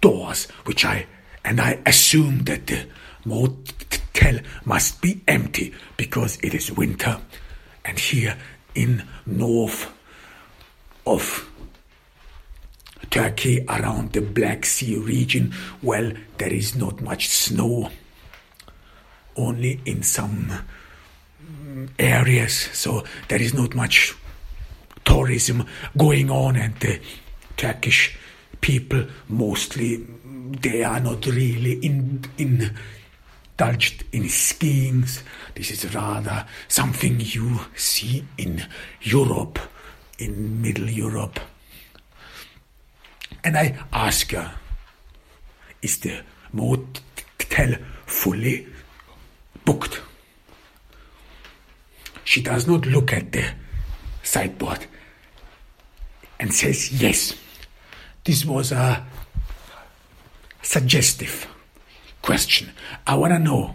doors, 0.00 0.46
which 0.64 0.84
I 0.84 1.06
and 1.44 1.60
I 1.60 1.78
assume 1.86 2.44
that 2.44 2.66
the 2.66 2.86
motel 3.24 4.40
must 4.64 5.00
be 5.00 5.20
empty 5.26 5.74
because 5.96 6.38
it 6.42 6.54
is 6.54 6.72
winter, 6.72 7.18
and 7.84 7.98
here 7.98 8.36
in 8.74 9.06
north 9.26 9.90
of 11.06 11.48
Turkey 13.10 13.64
around 13.68 14.12
the 14.12 14.20
Black 14.20 14.64
Sea 14.64 14.96
region, 14.96 15.52
well, 15.82 16.12
there 16.38 16.52
is 16.52 16.76
not 16.76 17.00
much 17.00 17.28
snow, 17.28 17.90
only 19.36 19.80
in 19.84 20.02
some 20.02 20.52
areas, 21.98 22.68
so 22.72 23.04
there 23.28 23.40
is 23.40 23.54
not 23.54 23.74
much 23.74 24.14
tourism 25.04 25.66
going 25.96 26.30
on, 26.30 26.56
and 26.56 26.74
the 26.80 27.00
Turkish 27.56 28.16
people 28.60 29.06
mostly 29.28 30.06
they 30.62 30.82
are 30.82 31.00
not 31.00 31.26
really 31.26 31.74
in, 31.74 32.24
indulged 32.36 34.04
in 34.12 34.28
skiing. 34.28 35.04
This 35.54 35.70
is 35.70 35.94
rather 35.94 36.46
something 36.68 37.20
you 37.20 37.60
see 37.76 38.24
in 38.36 38.66
Europe, 39.02 39.58
in 40.18 40.60
Middle 40.60 40.90
Europe. 40.90 41.38
And 43.44 43.56
I 43.56 43.78
ask 43.92 44.32
her, 44.32 44.52
is 45.82 45.98
the 46.00 46.22
motel 46.52 47.76
fully 48.06 48.66
booked? 49.64 50.00
She 52.30 52.40
does 52.40 52.68
not 52.68 52.86
look 52.86 53.12
at 53.12 53.32
the 53.32 53.44
sideboard 54.22 54.86
and 56.38 56.54
says 56.54 57.02
yes. 57.02 57.34
This 58.22 58.44
was 58.44 58.70
a 58.70 59.04
suggestive 60.62 61.48
question. 62.22 62.70
I 63.04 63.16
want 63.16 63.32
to 63.32 63.40
know. 63.40 63.74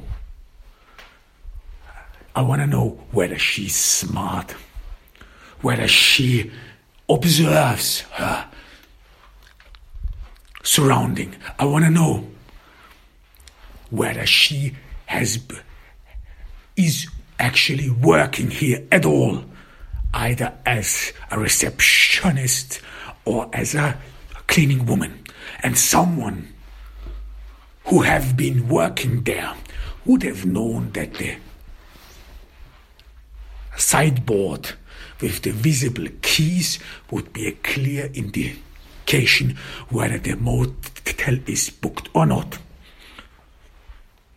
I 2.34 2.44
want 2.44 2.62
to 2.62 2.68
know 2.68 2.98
whether 3.12 3.38
she's 3.38 3.76
smart, 3.76 4.52
whether 5.60 5.90
she 5.90 6.50
observes 7.10 8.00
her 8.14 8.50
surrounding. 10.64 11.36
I 11.60 11.66
want 11.66 11.84
to 11.84 11.92
know 11.92 12.26
whether 13.90 14.26
she 14.26 14.78
has 15.08 15.46
is 16.78 17.10
actually 17.40 17.90
working 17.90 18.50
here 18.50 18.86
at 18.92 19.06
all, 19.06 19.44
either 20.14 20.54
as 20.66 21.14
a 21.32 21.40
receptionist 21.40 22.82
or 23.26 23.50
as 23.54 23.76
a 23.76 23.98
cleaning 24.48 24.86
woman. 24.86 25.24
And 25.64 25.78
someone 25.78 26.54
who 27.86 28.02
have 28.02 28.36
been 28.36 28.68
working 28.68 29.24
there 29.24 29.54
would 30.06 30.24
have 30.24 30.46
known 30.46 30.92
that 30.92 31.14
the 31.16 31.38
sideboard 33.78 34.72
with 35.22 35.42
the 35.42 35.52
visible 35.52 36.08
keys 36.22 36.80
would 37.12 37.32
be 37.34 37.48
a 37.48 37.52
clear 37.52 38.10
indication 38.14 39.58
whether 39.90 40.18
the 40.18 40.36
motel 40.36 41.38
is 41.48 41.70
booked 41.70 42.10
or 42.14 42.26
not. 42.26 42.58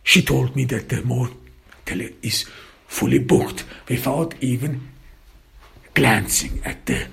She 0.03 0.21
told 0.21 0.55
me 0.55 0.65
that 0.65 0.89
the 0.89 1.03
motel 1.03 2.09
is 2.21 2.45
fully 2.89 3.19
booked 3.19 3.63
without 3.87 4.33
even 4.41 4.89
glancing 5.93 6.59
at 6.65 6.85
the 6.87 7.05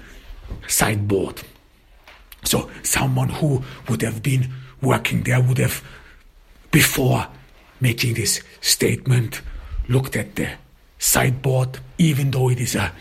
sideboard. 0.67 1.43
So 2.45 2.71
someone 2.83 3.29
who 3.29 3.63
would 3.89 4.03
have 4.03 4.23
been 4.23 4.51
working 4.81 5.23
there 5.23 5.41
would 5.41 5.59
have, 5.59 5.85
before 6.71 7.29
making 7.81 8.15
this 8.15 8.43
statement, 8.61 9.43
looked 9.89 10.17
at 10.17 10.35
the 10.35 10.49
sideboard, 10.99 11.79
even 11.99 12.31
though 12.31 12.49
it 12.49 12.59
is 12.59 12.75
a 12.75 12.93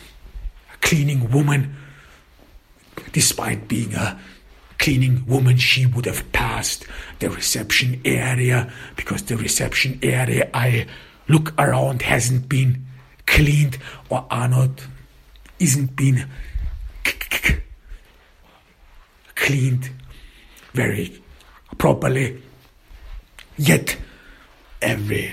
cleaning 0.82 1.32
woman. 1.32 1.76
Despite 3.14 3.70
being 3.70 3.94
a 3.96 4.20
cleaning 4.80 5.26
woman, 5.28 5.58
she 5.58 5.86
would 5.86 6.06
have 6.06 6.30
passed 6.34 6.86
the 7.20 7.30
reception 7.30 8.02
area 8.04 8.72
because 8.98 9.24
the 9.24 9.38
reception 9.38 9.98
area 10.04 10.50
I 10.54 10.88
look 11.28 11.54
around 11.60 12.02
hasn't 12.02 12.48
been 12.50 12.86
cleaned 13.26 13.78
or 14.10 14.26
are 14.30 14.48
not 14.48 14.88
isn't 15.60 15.96
been 15.96 16.28
cleaned 19.36 19.90
very 20.74 21.22
properly. 21.78 22.42
Yet 23.58 23.98
every 24.82 25.32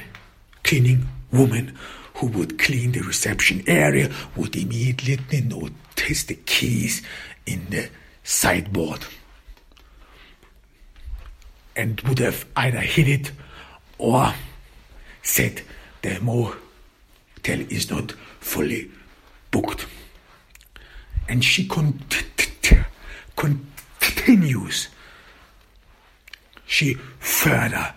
cleaning 0.62 1.09
woman 1.33 1.76
who 2.14 2.26
would 2.28 2.59
clean 2.59 2.92
the 2.92 3.00
reception 3.00 3.64
area 3.66 4.11
would 4.37 4.55
immediately 4.55 5.40
notice 5.40 6.24
the 6.24 6.35
keys 6.35 7.02
in 7.46 7.66
the 7.70 7.88
sideboard 8.22 9.05
and 11.74 12.00
would 12.02 12.18
have 12.18 12.44
either 12.57 12.78
hid 12.78 13.09
it 13.09 13.33
or 13.98 14.35
said 15.22 15.62
the 16.02 16.20
motel 16.20 17.60
is 17.70 17.90
not 17.90 18.12
fully 18.40 18.90
booked. 19.50 19.86
And 21.28 21.44
she 21.44 21.66
con- 21.66 22.00
continues. 23.36 24.88
She 26.66 26.94
further 27.18 27.94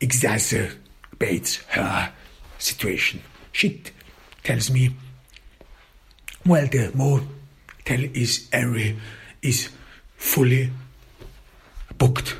exacerbates 0.00 1.62
her 1.68 2.12
situation. 2.58 3.22
She 3.52 3.70
t- 3.70 3.90
tells 4.44 4.70
me, 4.70 4.94
well, 6.44 6.66
the 6.66 6.92
motel 6.94 8.04
is 8.14 8.48
area 8.52 8.96
is 9.42 9.70
fully 10.16 10.70
booked. 11.98 12.36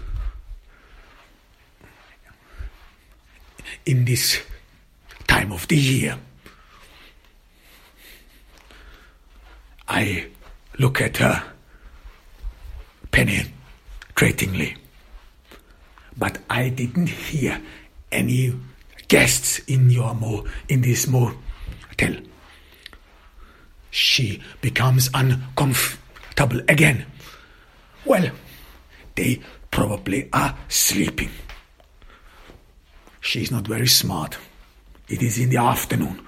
In 3.85 4.05
this 4.05 4.43
of 5.57 5.67
the 5.69 5.77
year. 5.77 6.19
I 9.89 10.27
look 10.79 11.01
at 11.01 11.17
her 11.17 11.43
penetratingly. 13.11 14.77
But 16.19 16.39
I 16.51 16.69
didn't 16.69 17.09
hear 17.09 17.63
any 18.13 18.53
guests 19.09 19.61
in 19.61 19.89
your 19.89 20.15
mo 20.15 20.45
in 20.69 20.83
this 20.83 21.07
motel. 21.07 22.17
She 23.91 24.43
becomes 24.61 25.09
uncomfortable 25.15 26.61
again. 26.69 27.07
Well, 28.05 28.31
they 29.15 29.41
probably 29.71 30.29
are 30.35 30.55
sleeping. 30.69 31.31
She's 33.23 33.51
not 33.51 33.67
very 33.67 33.89
smart. 33.89 34.37
It 35.09 35.23
is 35.23 35.39
in 35.39 35.51
the 35.51 35.59
afternoon. 35.59 36.21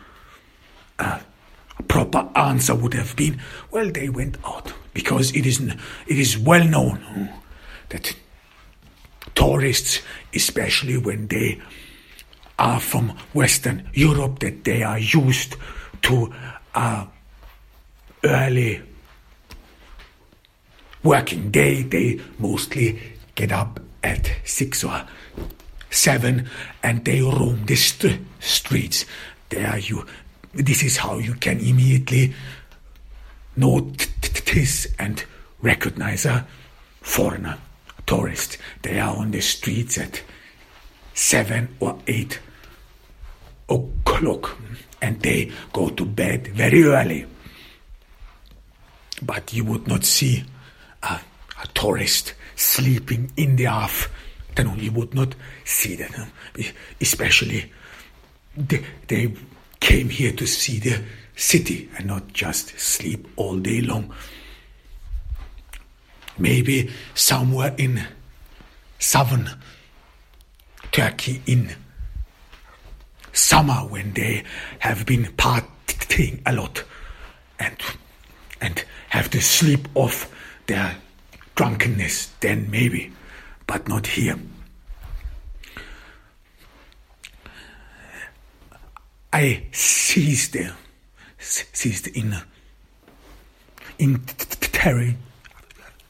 A 0.98 1.20
proper 1.86 2.28
answer 2.34 2.74
would 2.74 2.94
have 2.94 3.14
been, 3.16 3.40
well, 3.70 3.90
they 3.90 4.08
went 4.08 4.36
out 4.44 4.72
because 4.94 5.34
it 5.34 5.46
is, 5.46 5.60
it 5.60 6.18
is 6.18 6.36
well 6.38 6.64
known 6.64 7.30
that 7.90 8.14
tourists, 9.34 10.00
especially 10.34 10.96
when 10.96 11.28
they 11.28 11.60
are 12.58 12.80
from 12.80 13.10
Western 13.32 13.88
Europe, 13.94 14.40
that 14.40 14.64
they 14.64 14.82
are 14.82 14.98
used 14.98 15.56
to 16.02 16.32
uh, 16.74 17.06
early 18.24 18.82
working 21.02 21.50
day. 21.50 21.82
They 21.82 22.20
mostly 22.38 23.00
get 23.34 23.52
up 23.52 23.80
at 24.02 24.30
six 24.44 24.82
or 24.82 25.06
seven 25.90 26.48
and 26.82 27.04
they 27.04 27.20
roam 27.20 27.64
the 27.66 27.76
st- 27.76 28.20
streets. 28.40 29.04
There 29.48 29.78
you, 29.78 30.06
this 30.54 30.82
is 30.82 30.96
how 30.98 31.18
you 31.18 31.34
can 31.34 31.60
immediately 31.60 32.34
notice 33.56 34.86
and 34.98 35.24
recognize 35.62 36.26
a 36.26 36.46
foreigner, 37.00 37.58
a 37.98 38.02
tourist. 38.02 38.58
They 38.82 38.98
are 38.98 39.16
on 39.16 39.30
the 39.30 39.40
streets 39.40 39.98
at 39.98 40.22
seven 41.14 41.76
or 41.80 41.98
eight 42.06 42.38
o'clock 43.68 44.56
and 45.00 45.20
they 45.20 45.50
go 45.72 45.88
to 45.90 46.04
bed 46.04 46.48
very 46.48 46.84
early. 46.84 47.26
But 49.22 49.52
you 49.52 49.64
would 49.64 49.88
not 49.88 50.04
see 50.04 50.44
a, 51.02 51.20
a 51.62 51.66
tourist 51.74 52.34
sleeping 52.54 53.32
in 53.36 53.56
the 53.56 53.66
afternoon 53.66 54.17
then 54.58 54.78
you 54.78 54.90
would 54.92 55.14
not 55.14 55.34
see 55.64 55.94
them. 55.94 56.10
Especially, 57.00 57.72
they, 58.56 58.84
they 59.06 59.32
came 59.80 60.08
here 60.08 60.32
to 60.32 60.46
see 60.46 60.78
the 60.80 61.00
city 61.36 61.88
and 61.96 62.06
not 62.06 62.32
just 62.32 62.78
sleep 62.78 63.28
all 63.36 63.56
day 63.56 63.80
long. 63.80 64.12
Maybe 66.36 66.90
somewhere 67.14 67.74
in 67.78 68.02
southern 68.98 69.48
Turkey 70.90 71.40
in 71.46 71.70
summer 73.32 73.86
when 73.88 74.12
they 74.14 74.42
have 74.80 75.06
been 75.06 75.24
partying 75.36 76.40
a 76.46 76.52
lot 76.52 76.82
and 77.60 77.76
and 78.60 78.84
have 79.10 79.30
to 79.30 79.40
sleep 79.40 79.88
off 79.94 80.32
their 80.66 80.96
drunkenness, 81.54 82.30
then 82.40 82.68
maybe 82.70 83.12
but 83.68 83.86
not 83.86 84.06
here. 84.08 84.36
I 89.32 89.66
seized 89.72 90.54
the 90.54 90.72
seized 91.38 92.08
in 92.08 92.36
in 93.98 94.20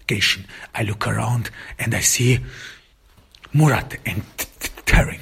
investigation. 0.08 0.46
I 0.74 0.82
look 0.84 1.06
around 1.06 1.50
and 1.78 1.94
I 1.94 2.00
see 2.00 2.38
Murat 3.52 3.96
and 4.06 4.22
Taring. 4.86 5.20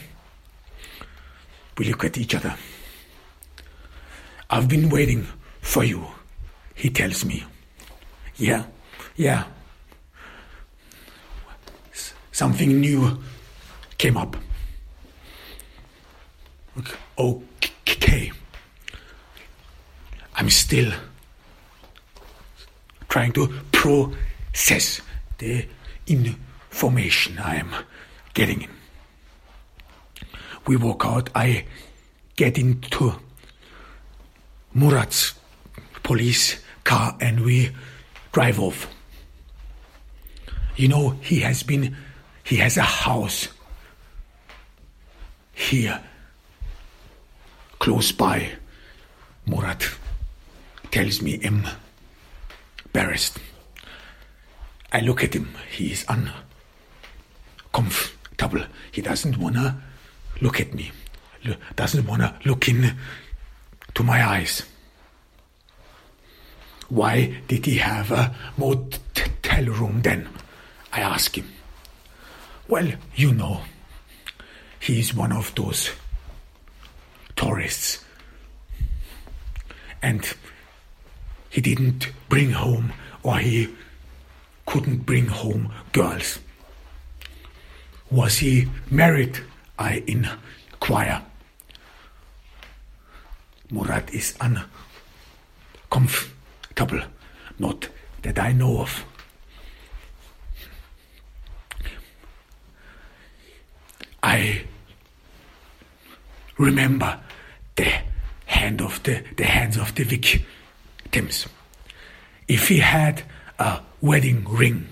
We 1.79 1.87
look 1.87 2.05
at 2.05 2.19
each 2.19 2.35
other. 2.35 2.55
I've 4.49 4.69
been 4.69 4.89
waiting 4.89 5.27
for 5.61 5.85
you, 5.85 6.07
he 6.75 6.91
tells 6.91 7.25
me. 7.25 7.45
Yeah, 8.37 8.65
yeah. 9.17 9.45
Something 12.33 12.81
new 12.81 13.19
came 13.99 14.17
up. 14.17 14.37
Okay. 16.79 16.95
I'm 20.47 20.51
still 20.51 20.93
trying 23.09 23.33
to 23.33 23.49
process 23.73 25.01
the 25.39 25.67
information 26.07 27.39
I 27.39 27.57
am 27.57 27.75
getting 28.35 28.63
in. 28.63 28.71
We 30.67 30.77
walk 30.77 31.07
out, 31.07 31.31
I 31.35 31.65
get 32.37 32.59
into 32.59 33.15
Murat's 34.75 35.35
police 36.03 36.63
car 36.85 37.17
and 37.21 37.41
we 37.41 37.71
drive 38.33 38.61
off. 38.61 38.89
You 40.77 40.89
know, 40.89 41.11
he 41.23 41.41
has 41.41 41.63
been, 41.63 41.97
he 42.45 42.57
has 42.57 42.77
a 42.77 42.83
house 42.83 43.49
here, 45.55 46.01
close 47.79 48.13
by. 48.13 48.51
Murat 49.47 49.89
tells 50.91 51.23
me 51.23 51.41
I'm 51.45 51.67
embarrassed. 52.85 53.39
I 54.93 55.01
look 55.01 55.23
at 55.23 55.35
him. 55.35 55.55
He 55.71 55.93
is 55.93 56.05
uncomfortable. 56.09 58.65
He 58.91 59.03
doesn't 59.03 59.39
wanna 59.39 59.81
look 60.41 60.61
at 60.61 60.75
me. 60.75 60.91
Doesn't 61.77 62.07
wanna 62.07 62.39
look 62.45 62.69
in 62.69 62.97
to 63.95 64.03
my 64.03 64.27
eyes. 64.27 64.63
Why 66.89 67.43
did 67.49 67.67
he 67.67 67.79
have 67.79 68.13
a 68.13 68.33
motel 68.57 69.65
room 69.67 70.03
then? 70.03 70.29
I 70.93 71.01
ask 71.01 71.37
him. 71.37 71.53
Well, 72.69 72.93
you 73.15 73.33
know, 73.33 73.63
he 74.81 75.01
is 75.01 75.15
one 75.15 75.33
of 75.33 75.55
those 75.55 75.91
tourists. 77.37 78.05
And 80.03 80.35
he 81.51 81.61
didn't 81.61 82.09
bring 82.29 82.51
home, 82.53 82.93
or 83.23 83.39
he 83.39 83.69
couldn't 84.67 85.07
bring 85.07 85.27
home 85.27 85.73
girls. 85.93 86.39
Was 88.11 88.39
he 88.39 88.69
married? 88.91 89.41
I 89.79 90.03
inquire. 90.07 91.23
Murat 93.71 94.13
is 94.15 94.35
uncomfortable, 95.91 97.03
not 97.59 97.89
that 98.23 98.39
I 98.39 98.53
know 98.53 98.81
of. 98.81 99.05
I 104.23 104.65
remember 106.59 107.21
the 107.77 107.93
hand 108.47 108.81
of 108.81 109.03
the, 109.03 109.23
the 109.37 109.45
hands 109.45 109.77
of 109.77 109.95
the 109.95 110.05
victims. 110.05 111.47
If 112.49 112.69
he 112.69 112.79
had 112.79 113.23
a 113.59 113.81
wedding 114.01 114.45
ring, 114.49 114.89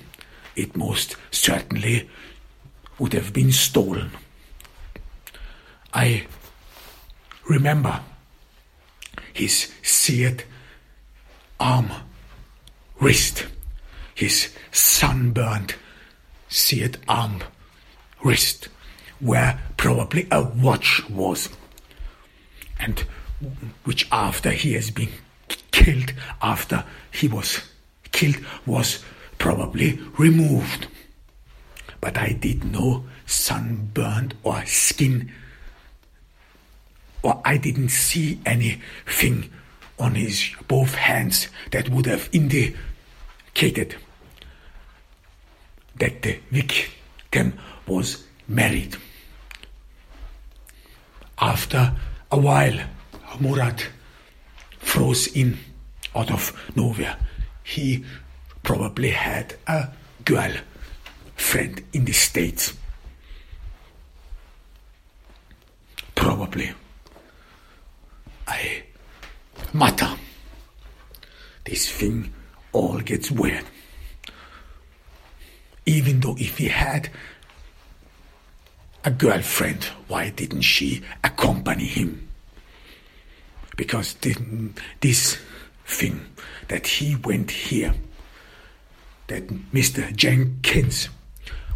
it 0.56 0.76
most 0.76 1.16
certainly 1.30 2.08
would 2.98 3.12
have 3.12 3.32
been 3.32 3.52
stolen. 3.52 4.10
I 5.92 6.26
remember 7.48 8.00
his 9.32 9.72
seared 9.82 10.44
arm, 11.58 11.90
wrist, 13.00 13.46
his 14.14 14.52
sunburned 14.70 15.74
seared 16.48 16.98
arm, 17.08 17.42
wrist, 18.22 18.68
where 19.20 19.60
probably 19.76 20.26
a 20.30 20.42
watch 20.42 21.02
was, 21.10 21.48
and 22.78 23.04
which 23.84 24.08
after 24.10 24.50
he 24.50 24.72
has 24.74 24.90
been 24.90 25.10
killed, 25.70 26.12
after 26.40 26.84
he 27.10 27.28
was 27.28 27.60
killed, 28.12 28.36
was 28.66 29.04
probably 29.38 29.98
removed. 30.18 30.86
But 32.00 32.16
I 32.16 32.32
did 32.32 32.64
no 32.64 33.04
sunburned 33.26 34.34
or 34.42 34.64
skin, 34.66 35.30
or 37.22 37.40
I 37.44 37.56
didn't 37.56 37.90
see 37.90 38.40
anything 38.44 39.50
on 39.98 40.14
his 40.14 40.50
both 40.68 40.94
hands 40.94 41.48
that 41.70 41.88
would 41.88 42.06
have 42.06 42.28
indicated 42.32 43.96
that 45.96 46.22
the 46.22 46.38
victim 46.50 47.58
was 47.86 48.24
married. 48.48 48.96
After 51.38 51.94
a 52.34 52.36
while, 52.36 52.80
Murat 53.38 53.86
froze 54.80 55.28
in 55.28 55.56
out 56.16 56.32
of 56.32 56.52
nowhere. 56.74 57.16
He 57.62 58.04
probably 58.64 59.10
had 59.10 59.54
a 59.68 59.88
girl 60.24 60.52
friend 61.36 61.80
in 61.92 62.04
the 62.04 62.12
States. 62.12 62.74
Probably. 66.16 66.72
I 68.48 68.82
matter. 69.72 70.10
This 71.64 71.88
thing 71.88 72.32
all 72.72 72.98
gets 72.98 73.30
weird. 73.30 73.64
Even 75.86 76.18
though 76.18 76.36
if 76.38 76.58
he 76.58 76.66
had 76.66 77.10
a 79.04 79.10
girlfriend, 79.10 79.84
why 80.08 80.30
didn't 80.30 80.62
she 80.62 81.02
accompany 81.22 81.86
him? 81.86 82.23
Because 83.76 84.14
this 85.00 85.38
thing 85.86 86.20
that 86.68 86.86
he 86.86 87.16
went 87.16 87.50
here, 87.50 87.94
that 89.26 89.48
Mr. 89.72 90.14
Jenkins 90.14 91.08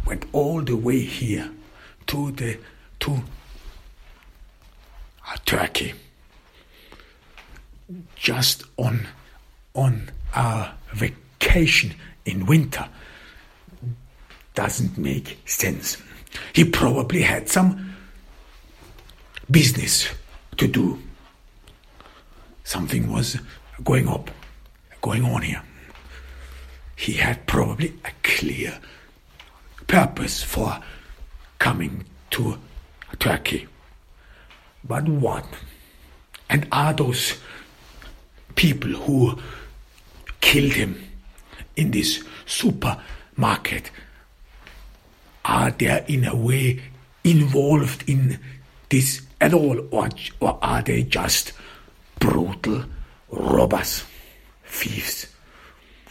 went 0.05 0.25
all 0.31 0.61
the 0.61 0.75
way 0.75 0.99
here 0.99 1.51
to 2.07 2.31
the 2.31 2.57
to 2.99 3.21
Turkey 5.45 5.93
just 8.15 8.63
on 8.77 9.07
on 9.73 10.09
our 10.35 10.73
vacation 10.93 11.93
in 12.25 12.45
winter 12.45 12.87
doesn't 14.53 14.97
make 14.97 15.39
sense. 15.45 15.97
He 16.53 16.63
probably 16.65 17.21
had 17.21 17.49
some 17.49 17.95
business 19.49 20.09
to 20.57 20.67
do. 20.67 20.99
Something 22.69 23.11
was 23.11 23.35
going 23.83 24.07
up, 24.07 24.29
going 25.01 25.25
on 25.25 25.41
here. 25.41 25.63
He 26.95 27.13
had 27.13 27.47
probably 27.47 27.95
a 28.05 28.11
clear 28.21 28.77
purpose 29.87 30.43
for 30.43 30.79
coming 31.57 32.05
to 32.29 32.59
Turkey. 33.17 33.67
But 34.83 35.09
what? 35.09 35.45
And 36.47 36.67
are 36.71 36.93
those 36.93 37.39
people 38.53 38.91
who 38.91 39.39
killed 40.39 40.73
him 40.73 41.01
in 41.75 41.89
this 41.89 42.23
supermarket 42.45 43.89
are 45.43 45.71
they 45.71 46.05
in 46.07 46.23
a 46.25 46.35
way 46.35 46.83
involved 47.23 48.07
in 48.07 48.39
this 48.89 49.23
at 49.41 49.55
all 49.55 49.79
or, 49.89 50.09
or 50.39 50.59
are 50.61 50.83
they 50.83 51.01
just 51.01 51.53
brutal 52.19 52.83
robbers 53.31 54.03
thieves 54.65 55.27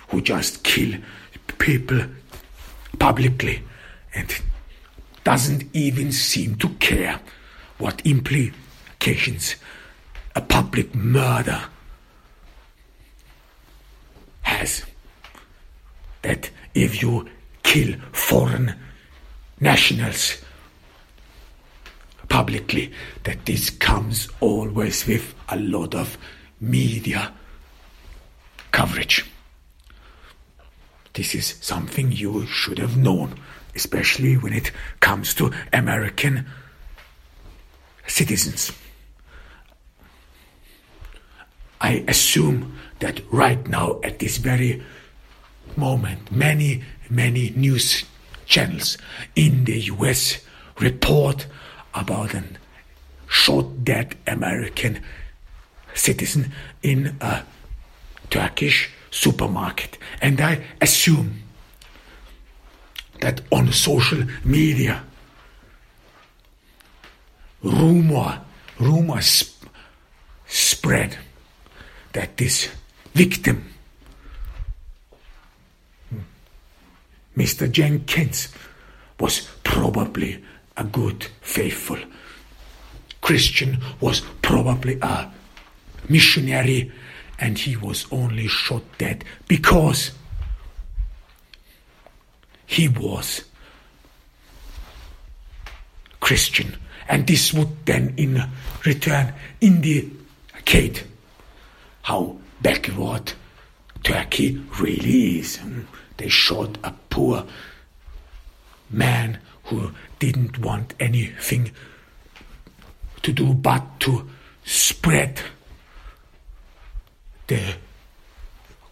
who 0.09 0.21
just 0.21 0.65
kill 0.65 0.99
people 1.59 2.01
publicly 2.99 3.63
and 4.15 4.41
doesn't 5.25 5.65
even 5.75 6.11
seem 6.13 6.55
to 6.57 6.69
care 6.81 7.21
what 7.79 8.01
implications 8.07 9.57
a 10.35 10.41
public 10.41 10.95
murder 10.95 11.61
has. 14.43 14.85
That 16.23 16.51
if 16.75 17.03
you 17.03 17.29
kill 17.63 17.95
foreign 18.13 18.75
nationals 19.61 20.39
publicly, 22.29 22.93
that 23.25 23.47
this 23.47 23.71
comes 23.71 24.29
always 24.41 25.07
with 25.07 25.35
a 25.49 25.57
lot 25.59 25.95
of 25.95 26.19
media 26.61 27.33
coverage. 28.73 29.25
this 31.15 31.35
is 31.35 31.57
something 31.61 32.13
you 32.13 32.47
should 32.47 32.79
have 32.79 32.97
known, 32.97 33.35
especially 33.75 34.37
when 34.37 34.53
it 34.53 34.71
comes 35.01 35.35
to 35.35 35.53
American 35.73 36.47
citizens. 38.07 38.71
I 41.81 42.05
assume 42.07 42.79
that 43.01 43.21
right 43.33 43.67
now, 43.67 44.01
at 44.05 44.21
this 44.21 44.37
very 44.37 44.81
moment, 45.77 46.31
many, 46.31 46.85
many 47.11 47.51
news 47.51 48.05
channels 48.47 48.97
in 49.35 49.65
the 49.65 49.81
US 49.93 50.39
report 50.79 51.47
about 51.95 52.35
a 52.35 52.45
shot 53.29 53.85
dead 53.85 54.17
American 54.27 55.03
citizen 55.95 56.53
in 56.83 57.17
a 57.21 57.43
Turkish 58.31 58.91
supermarket. 59.11 59.99
And 60.21 60.41
I 60.41 60.63
assume 60.81 61.43
that 63.21 63.41
on 63.51 63.73
social 63.73 64.25
media, 64.45 65.03
rumor, 67.63 68.41
rumors 68.79 69.27
sp- 69.27 69.69
spread 70.47 71.19
that 72.13 72.37
this 72.37 72.69
victim, 73.15 73.75
hmm, 76.11 76.19
Mr. 77.37 77.71
Jenkins, 77.71 78.49
was 79.19 79.49
probably 79.65 80.43
a 80.79 80.85
good, 80.85 81.27
faithful 81.41 81.99
Christian, 83.21 83.83
was 84.01 84.23
probably 84.43 84.99
a 85.03 85.31
missionary, 86.09 86.91
and 87.39 87.59
he 87.59 87.77
was 87.77 88.07
only 88.11 88.47
shot 88.47 88.83
dead 88.97 89.25
because 89.49 90.13
he 92.67 92.89
was 92.89 93.43
Christian. 96.21 96.77
And 97.09 97.27
this 97.27 97.53
would 97.55 97.87
then 97.87 98.15
in 98.17 98.43
return 98.85 99.35
indicate 99.61 101.05
how 102.03 102.37
backward 102.61 103.33
Turkey 104.03 104.63
really 104.79 105.39
is. 105.39 105.59
They 106.19 106.29
shot 106.29 106.77
a 106.85 106.93
poor 107.11 107.47
man 108.91 109.39
who 109.69 109.93
didn't 110.19 110.59
want 110.59 110.95
anything 110.99 111.71
to 113.23 113.33
do 113.33 113.55
but 113.55 114.01
to 114.01 114.29
spread 114.65 115.41
the 117.47 117.75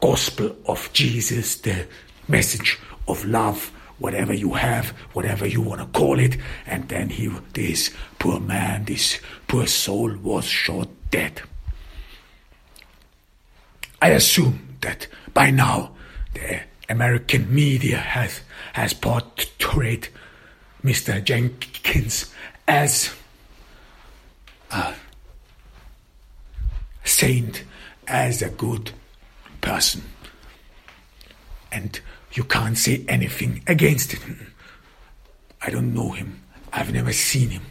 gospel 0.01 0.57
of 0.67 0.91
Jesus, 0.93 1.57
the 1.57 1.87
message 2.29 2.79
of 3.09 3.25
love, 3.25 3.71
whatever 3.99 4.35
you 4.35 4.55
have, 4.55 4.89
whatever 5.13 5.47
you 5.47 5.61
want 5.61 5.81
to 5.81 5.87
call 5.99 6.19
it. 6.19 6.37
And 6.67 6.89
then 6.89 7.11
he, 7.11 7.31
this 7.53 7.91
poor 8.19 8.41
man, 8.41 8.85
this 8.85 9.21
poor 9.49 9.67
soul 9.67 10.15
was 10.17 10.45
shot 10.45 10.89
dead. 11.11 11.43
I 14.03 14.11
assume 14.11 14.77
that 14.83 15.07
by 15.33 15.51
now 15.51 15.93
the 16.35 16.61
American 16.89 17.55
media 17.55 17.97
has, 17.97 18.41
has 18.75 18.93
portrayed 18.93 20.09
Mr. 20.85 21.23
Jenkins 21.23 22.33
as 22.69 23.15
a 24.71 24.95
saint, 27.05 27.65
as 28.07 28.43
a 28.43 28.51
good 28.51 28.91
person. 29.61 30.03
And 31.73 32.01
you 32.33 32.45
can't 32.45 32.79
say 32.79 33.05
anything 33.09 33.63
against 33.67 34.15
it. 34.15 34.21
I 35.63 35.71
don't 35.71 35.95
know 35.95 36.11
him. 36.13 36.43
I've 36.73 36.93
never 36.93 37.13
seen 37.13 37.51
him. 37.51 37.63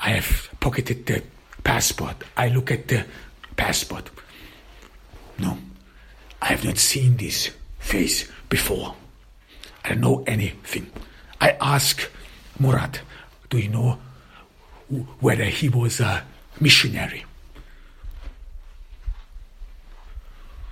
I 0.00 0.10
have 0.10 0.48
pocketed 0.60 1.06
the 1.06 1.22
passport. 1.62 2.16
I 2.36 2.48
look 2.48 2.70
at 2.70 2.88
the 2.88 3.06
passport. 3.56 4.10
No, 5.38 5.58
I 6.42 6.46
have 6.46 6.64
not 6.64 6.78
seen 6.78 7.16
this 7.16 7.50
face 7.78 8.30
before. 8.48 8.94
I 9.84 9.90
don't 9.90 10.00
know 10.00 10.24
anything. 10.26 10.90
I 11.44 11.56
ask 11.60 12.10
Murat, 12.58 13.02
do 13.50 13.58
you 13.58 13.68
know 13.68 13.98
whether 15.20 15.44
he 15.44 15.68
was 15.68 16.00
a 16.00 16.24
missionary? 16.58 17.26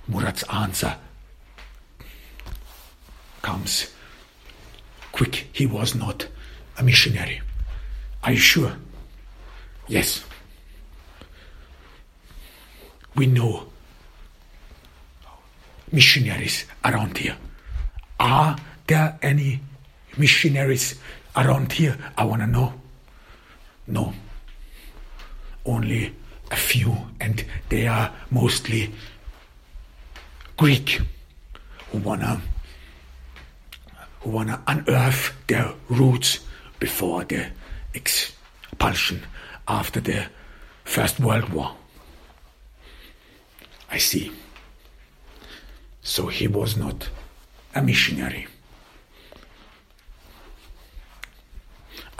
Murat's 0.07 0.41
answer 0.51 0.95
comes 3.43 3.93
quick. 5.11 5.45
He 5.53 5.67
was 5.67 5.93
not 5.93 6.27
a 6.79 6.81
missionary. 6.81 7.39
Are 8.23 8.31
you 8.31 8.39
sure? 8.39 8.75
Yes. 9.87 10.25
We 13.13 13.27
know 13.27 13.67
missionaries 15.91 16.65
around 16.83 17.19
here. 17.19 17.37
Are 18.19 18.57
there 18.87 19.19
any 19.21 19.59
missionaries 20.17 20.95
around 21.35 21.71
here? 21.71 21.97
I 22.17 22.23
want 22.23 22.41
to 22.41 22.47
know. 22.47 22.73
No. 23.87 24.13
Only 25.65 26.13
a 26.51 26.55
few, 26.55 26.95
and 27.19 27.43
they 27.69 27.87
are 27.87 28.11
mostly 28.29 28.91
Greek 30.57 31.01
who 31.91 31.97
wanna 31.99 32.41
who 34.21 34.29
wanna 34.29 34.61
unearth 34.67 35.33
their 35.47 35.73
roots 35.89 36.39
before 36.79 37.23
the 37.25 37.47
expulsion 37.93 39.23
after 39.67 39.99
the 39.99 40.27
First 40.85 41.19
World 41.19 41.49
War. 41.49 41.75
I 43.89 43.97
see. 43.97 44.31
So 46.01 46.27
he 46.27 46.47
was 46.47 46.75
not 46.77 47.09
a 47.75 47.81
missionary. 47.81 48.47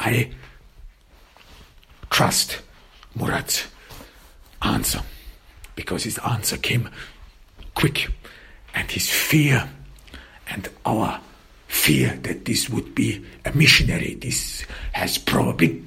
I 0.04 0.30
trust 2.10 2.60
Murat's 3.16 3.68
answer 4.62 5.02
because 5.76 6.04
his 6.04 6.18
answer 6.20 6.58
came 6.58 6.90
quick 7.74 8.10
and 8.76 8.92
his 8.92 9.10
fear 9.10 9.70
and 10.50 10.68
our 10.86 11.22
fear 11.68 12.20
that 12.24 12.44
this 12.44 12.70
would 12.70 12.94
be 12.94 13.26
a 13.46 13.54
missionary 13.54 14.16
this 14.16 14.66
has 14.92 15.18
probably 15.18 15.84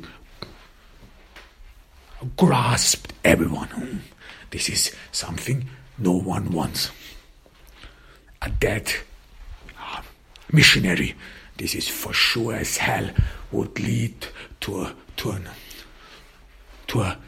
grasped 2.36 3.12
everyone. 3.24 4.02
This 4.50 4.68
is 4.68 4.92
something 5.12 5.68
no 5.98 6.12
one 6.12 6.50
wants. 6.50 6.90
A 8.42 8.48
dead 8.48 8.92
uh, 9.78 10.02
missionary. 10.52 11.14
This 11.56 11.74
is 11.74 11.88
for 11.88 12.12
sure 12.12 12.54
as 12.54 12.76
hell 12.76 13.10
would 13.52 13.78
lead 13.80 14.26
to 14.60 14.82
a 14.82 14.94
to 15.16 15.30
an 15.30 15.48
to 16.86 17.00
a 17.00 17.18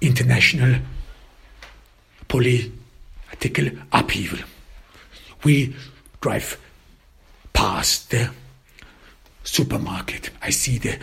international 0.00 0.76
political 2.28 3.70
upheaval 3.92 4.38
we 5.44 5.76
drive 6.20 6.58
past 7.52 8.10
the 8.10 8.30
supermarket. 9.44 10.30
I 10.42 10.50
see 10.50 10.78
the, 10.78 10.98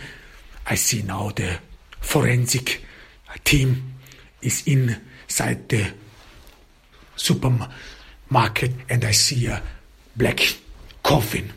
I 0.66 0.74
see 0.74 1.02
now 1.02 1.30
the 1.30 1.58
forensic 2.00 2.84
team 3.44 3.94
is 4.42 4.66
inside 4.66 5.68
the 5.68 5.92
supermarket, 7.14 8.72
and 8.88 9.04
I 9.04 9.12
see 9.12 9.46
a 9.46 9.62
black 10.16 10.40
coffin 11.02 11.52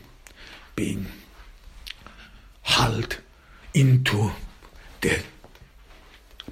being 0.76 1.06
hauled 2.66 3.18
into 3.74 4.30
the 5.00 5.18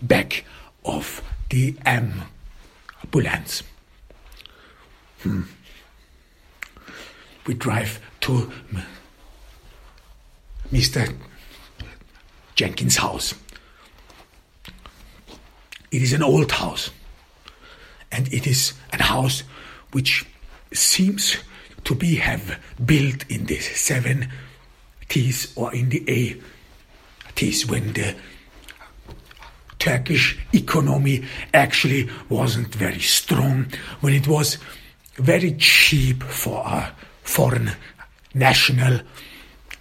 back 0.00 0.44
of 0.84 1.22
the 1.50 1.74
ambulance. 1.84 3.62
Hmm 5.22 5.42
we 7.46 7.54
drive 7.54 8.00
to 8.20 8.50
Mr. 10.72 11.14
Jenkins' 12.54 12.96
house. 12.96 13.34
It 15.90 16.02
is 16.02 16.12
an 16.12 16.22
old 16.22 16.50
house, 16.50 16.90
and 18.10 18.32
it 18.32 18.46
is 18.46 18.72
a 18.92 19.02
house 19.02 19.42
which 19.92 20.26
seems 20.72 21.36
to 21.84 21.94
be 21.94 22.16
have 22.16 22.58
built 22.84 23.30
in 23.30 23.46
the 23.46 23.56
70s 25.08 25.56
or 25.56 25.74
in 25.74 25.88
the 25.88 26.00
80s 27.34 27.70
when 27.70 27.92
the 27.92 28.14
Turkish 29.78 30.38
economy 30.52 31.24
actually 31.52 32.08
wasn't 32.28 32.74
very 32.74 33.00
strong, 33.00 33.66
when 34.00 34.14
it 34.14 34.26
was 34.26 34.58
very 35.16 35.52
cheap 35.52 36.22
for 36.22 36.64
a 36.66 36.92
foreign 37.22 37.70
national, 38.32 39.00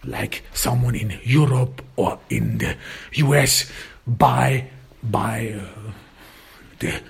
like 0.04 0.44
someone 0.54 0.96
in 0.96 1.18
Europe 1.24 1.82
or 1.96 2.20
in 2.30 2.58
the 2.58 2.76
US, 3.14 3.72
buy 4.06 4.70
buy 5.04 5.56
uh, 5.58 5.92
the 6.80 7.02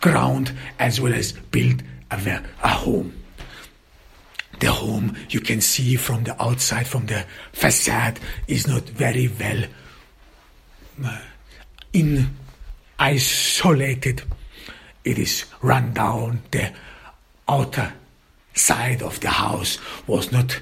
ground 0.00 0.52
as 0.78 1.00
well 1.00 1.14
as 1.14 1.32
build 1.32 1.82
a, 2.10 2.42
a 2.62 2.68
home. 2.68 3.12
The 4.58 4.72
home 4.72 5.16
you 5.28 5.40
can 5.40 5.60
see 5.60 5.96
from 5.96 6.24
the 6.24 6.40
outside, 6.42 6.86
from 6.86 7.06
the 7.06 7.24
facade, 7.52 8.18
is 8.48 8.66
not 8.66 8.82
very 8.82 9.28
well 9.28 9.64
uh, 11.04 11.20
in 11.92 12.30
isolated. 12.98 14.22
It 15.04 15.18
is 15.18 15.44
run 15.60 15.92
down. 15.92 16.42
The 16.50 16.72
outer 17.48 17.92
side 18.54 19.02
of 19.02 19.20
the 19.20 19.28
house 19.28 19.78
was 20.06 20.32
not 20.32 20.58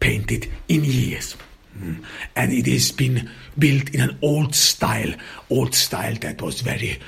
painted 0.00 0.50
in 0.68 0.84
years. 0.84 1.36
Mm. 1.78 2.02
And 2.34 2.52
it 2.52 2.66
has 2.66 2.90
been 2.92 3.30
built 3.58 3.90
in 3.90 4.00
an 4.00 4.18
old 4.22 4.54
style, 4.54 5.12
old 5.50 5.74
style 5.74 6.14
that 6.20 6.40
was 6.42 6.60
very 6.60 6.98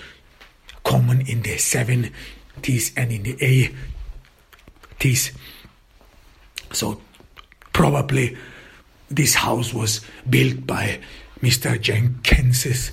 common 0.84 1.22
in 1.22 1.42
the 1.42 1.54
70s 1.54 2.92
and 2.96 3.12
in 3.12 3.22
the 3.22 3.72
80s. 4.98 5.32
So 6.72 7.00
probably 7.72 8.36
this 9.10 9.34
house 9.34 9.74
was 9.74 10.00
built 10.28 10.66
by 10.66 11.00
Mr. 11.42 11.80
Jenkins's 11.80 12.92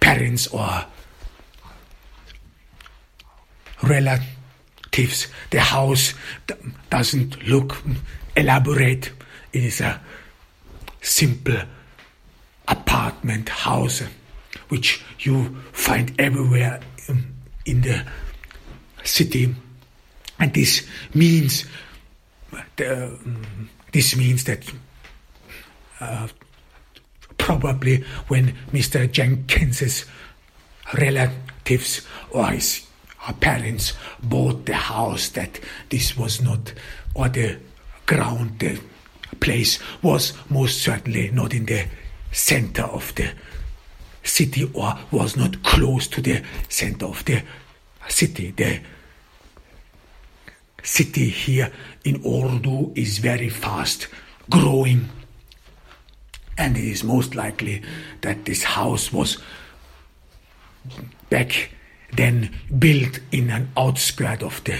parents 0.00 0.46
or 0.48 0.84
relatives. 3.82 5.26
The 5.50 5.60
house 5.60 6.14
doesn't 6.90 7.46
look 7.46 7.82
elaborate. 8.36 9.10
It 9.52 9.64
is 9.64 9.80
a 9.80 10.00
simple 11.02 11.58
apartment 12.68 13.48
house 13.48 14.02
which 14.68 15.04
you 15.20 15.56
find 15.72 16.12
everywhere 16.18 16.80
in 17.64 17.80
the 17.82 18.04
city. 19.04 19.54
And 20.38 20.52
this 20.52 20.86
means 21.14 21.64
the, 22.76 23.18
this 23.92 24.16
means 24.16 24.44
that 24.44 24.70
uh, 26.00 26.28
probably 27.38 28.04
when 28.28 28.54
Mr. 28.72 29.10
Jenkins's 29.10 30.04
relatives 30.98 32.06
or 32.30 32.48
his 32.48 32.86
parents 33.40 33.94
bought 34.22 34.66
the 34.66 34.74
house 34.74 35.30
that 35.30 35.58
this 35.88 36.16
was 36.16 36.40
not, 36.40 36.72
or 37.14 37.28
the 37.28 37.58
ground, 38.04 38.58
the 38.58 38.78
place 39.40 39.78
was 40.02 40.32
most 40.48 40.82
certainly 40.82 41.30
not 41.30 41.54
in 41.54 41.66
the 41.66 41.86
center 42.32 42.82
of 42.82 43.14
the 43.14 43.30
city 44.22 44.70
or 44.74 44.98
was 45.10 45.36
not 45.36 45.62
close 45.62 46.06
to 46.08 46.20
the 46.20 46.42
center 46.68 47.06
of 47.06 47.24
the 47.24 47.42
city. 48.08 48.50
The 48.50 48.80
city 50.86 51.28
here 51.28 51.70
in 52.04 52.22
Ordu 52.22 52.96
is 52.96 53.18
very 53.18 53.48
fast 53.48 54.08
growing 54.48 55.08
and 56.56 56.76
it 56.76 56.84
is 56.84 57.04
most 57.04 57.34
likely 57.34 57.82
that 58.22 58.44
this 58.44 58.62
house 58.62 59.12
was 59.12 59.38
back 61.28 61.70
then 62.12 62.54
built 62.78 63.18
in 63.32 63.50
an 63.50 63.68
outskirt 63.76 64.42
of 64.42 64.62
the 64.64 64.78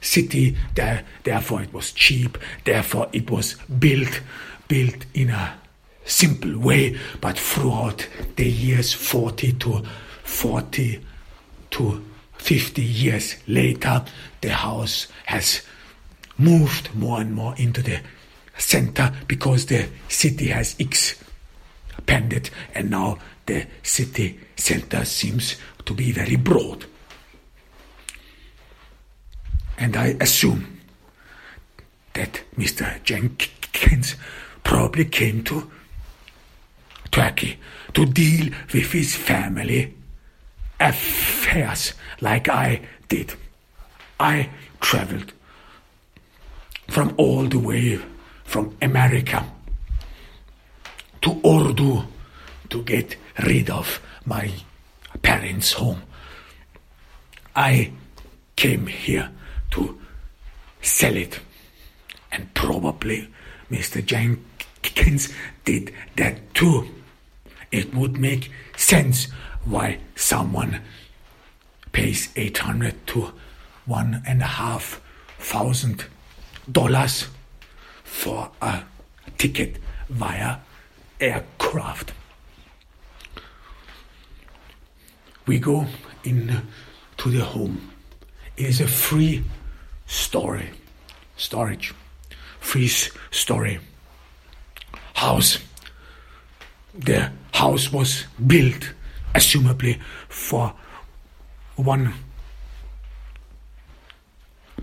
city. 0.00 0.56
There, 0.74 1.04
therefore, 1.24 1.62
it 1.62 1.72
was 1.72 1.90
cheap. 1.92 2.38
Therefore, 2.64 3.08
it 3.12 3.30
was 3.30 3.56
built 3.78 4.20
built 4.68 5.06
in 5.14 5.30
a 5.30 5.54
simple 6.04 6.58
way. 6.58 6.96
But 7.20 7.38
throughout 7.38 8.06
the 8.36 8.48
years, 8.48 8.92
40 8.92 9.52
to 9.54 9.82
40 10.24 11.04
to 11.70 12.04
50 12.38 12.82
years 12.82 13.36
later, 13.46 14.04
the 14.40 14.50
house 14.50 15.08
has 15.26 15.62
moved 16.38 16.94
more 16.94 17.20
and 17.20 17.34
more 17.34 17.54
into 17.56 17.82
the 17.82 18.00
center 18.56 19.12
because 19.26 19.66
the 19.66 19.88
city 20.08 20.48
has 20.48 20.76
expanded 20.78 22.50
and 22.74 22.90
now 22.90 23.18
the 23.46 23.66
city 23.82 24.38
center 24.56 25.04
seems 25.04 25.56
to 25.84 25.94
be 25.94 26.12
very 26.12 26.36
broad. 26.36 26.84
And 29.78 29.96
I 29.96 30.16
assume 30.20 30.80
that 32.14 32.42
Mr. 32.56 33.02
Jenkins 33.04 34.16
probably 34.64 35.04
came 35.04 35.44
to 35.44 35.70
Turkey 37.10 37.58
to 37.94 38.04
deal 38.04 38.52
with 38.72 38.92
his 38.92 39.16
family 39.16 39.94
affairs 40.80 41.94
like 42.20 42.48
I 42.48 42.80
did. 43.08 43.34
I 44.20 44.50
traveled 44.80 45.32
from 46.88 47.14
all 47.16 47.44
the 47.44 47.58
way 47.58 48.00
from 48.44 48.76
America 48.80 49.44
to 51.20 51.30
Ordu 51.30 52.06
to 52.70 52.82
get 52.82 53.16
rid 53.46 53.70
of 53.70 54.00
my 54.24 54.50
parents' 55.22 55.72
home. 55.72 56.02
I 57.54 57.92
came 58.56 58.86
here 58.86 59.30
to 59.72 59.98
sell 60.80 61.16
it, 61.16 61.40
and 62.30 62.52
probably 62.54 63.28
Mr. 63.70 64.04
Jenkins 64.04 65.32
did 65.64 65.92
that 66.16 66.54
too. 66.54 66.88
It 67.70 67.94
would 67.94 68.18
make 68.18 68.50
sense 68.76 69.28
why 69.68 69.98
someone 70.16 70.80
pays 71.92 72.28
eight 72.36 72.58
hundred 72.58 73.06
to 73.08 73.32
one 73.86 74.22
and 74.26 74.42
a 74.42 74.46
half 74.46 75.00
thousand 75.38 76.04
dollars 76.70 77.28
for 78.04 78.50
a 78.62 78.82
ticket 79.36 79.78
via 80.08 80.56
aircraft. 81.20 82.12
We 85.46 85.58
go 85.58 85.86
in 86.24 86.62
to 87.18 87.30
the 87.30 87.44
home. 87.44 87.92
It 88.56 88.66
is 88.66 88.80
a 88.80 88.86
free 88.86 89.44
story, 90.06 90.70
storage, 91.36 91.94
free 92.60 92.88
story 92.88 93.80
house. 95.14 95.58
The 96.94 97.30
house 97.52 97.92
was 97.92 98.24
built, 98.46 98.92
assumably, 99.38 100.00
for 100.28 100.74
one 101.76 102.12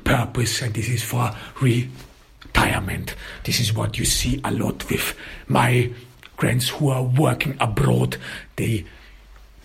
purpose, 0.03 0.61
and 0.61 0.73
this 0.73 0.87
is 0.87 1.03
for 1.03 1.35
retirement. 1.61 3.15
This 3.43 3.59
is 3.59 3.73
what 3.73 3.97
you 3.97 4.05
see 4.05 4.39
a 4.45 4.51
lot 4.51 4.89
with 4.89 5.13
my 5.47 5.91
friends 6.37 6.69
who 6.69 6.89
are 6.89 7.03
working 7.03 7.57
abroad. 7.59 8.17
They 8.55 8.85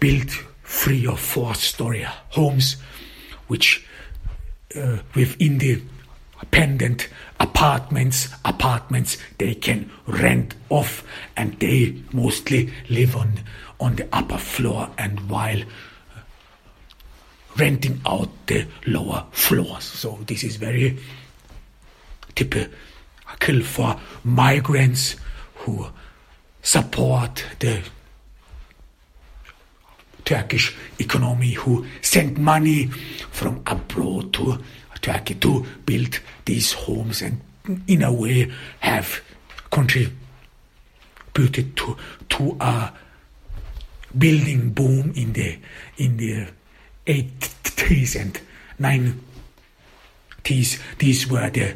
build 0.00 0.30
three 0.64 1.06
or 1.06 1.16
four 1.16 1.54
story 1.54 2.06
homes, 2.30 2.76
which 3.46 3.86
uh, 4.76 4.98
within 5.14 5.58
the 5.58 5.82
pendant 6.50 7.08
apartments, 7.38 8.28
apartments 8.44 9.18
they 9.38 9.54
can 9.54 9.90
rent 10.06 10.54
off, 10.68 11.04
and 11.36 11.58
they 11.60 12.02
mostly 12.12 12.72
live 12.88 13.14
on 13.14 13.40
on 13.80 13.96
the 13.96 14.06
upper 14.12 14.38
floor, 14.38 14.90
and 14.98 15.28
while 15.28 15.60
uh, 15.60 16.20
renting 17.56 18.00
out 18.06 18.28
the 18.46 18.66
lower 18.86 19.26
floors. 19.32 19.84
So 19.84 20.18
this 20.26 20.44
is 20.44 20.56
very 20.56 20.98
typical 22.34 23.62
for 23.62 23.98
migrants 24.22 25.16
who 25.56 25.86
support 26.62 27.44
the 27.58 27.82
Turkish 30.24 30.76
economy, 30.98 31.52
who 31.54 31.86
send 32.02 32.38
money 32.38 32.86
from 33.30 33.62
abroad 33.66 34.32
to 34.34 34.58
Turkey 35.00 35.34
to 35.36 35.64
build 35.86 36.20
these 36.44 36.72
homes 36.72 37.22
and 37.22 37.40
in 37.86 38.02
a 38.02 38.12
way 38.12 38.50
have 38.80 39.22
contributed 39.70 40.14
to 41.76 41.96
to 42.28 42.56
a 42.60 42.92
building 44.16 44.70
boom 44.70 45.12
in 45.14 45.32
the 45.32 45.58
in 45.98 46.16
the 46.16 46.46
80s 47.06 48.20
and 48.20 48.40
90s. 50.42 50.80
These 50.98 51.28
were 51.28 51.50
the 51.50 51.74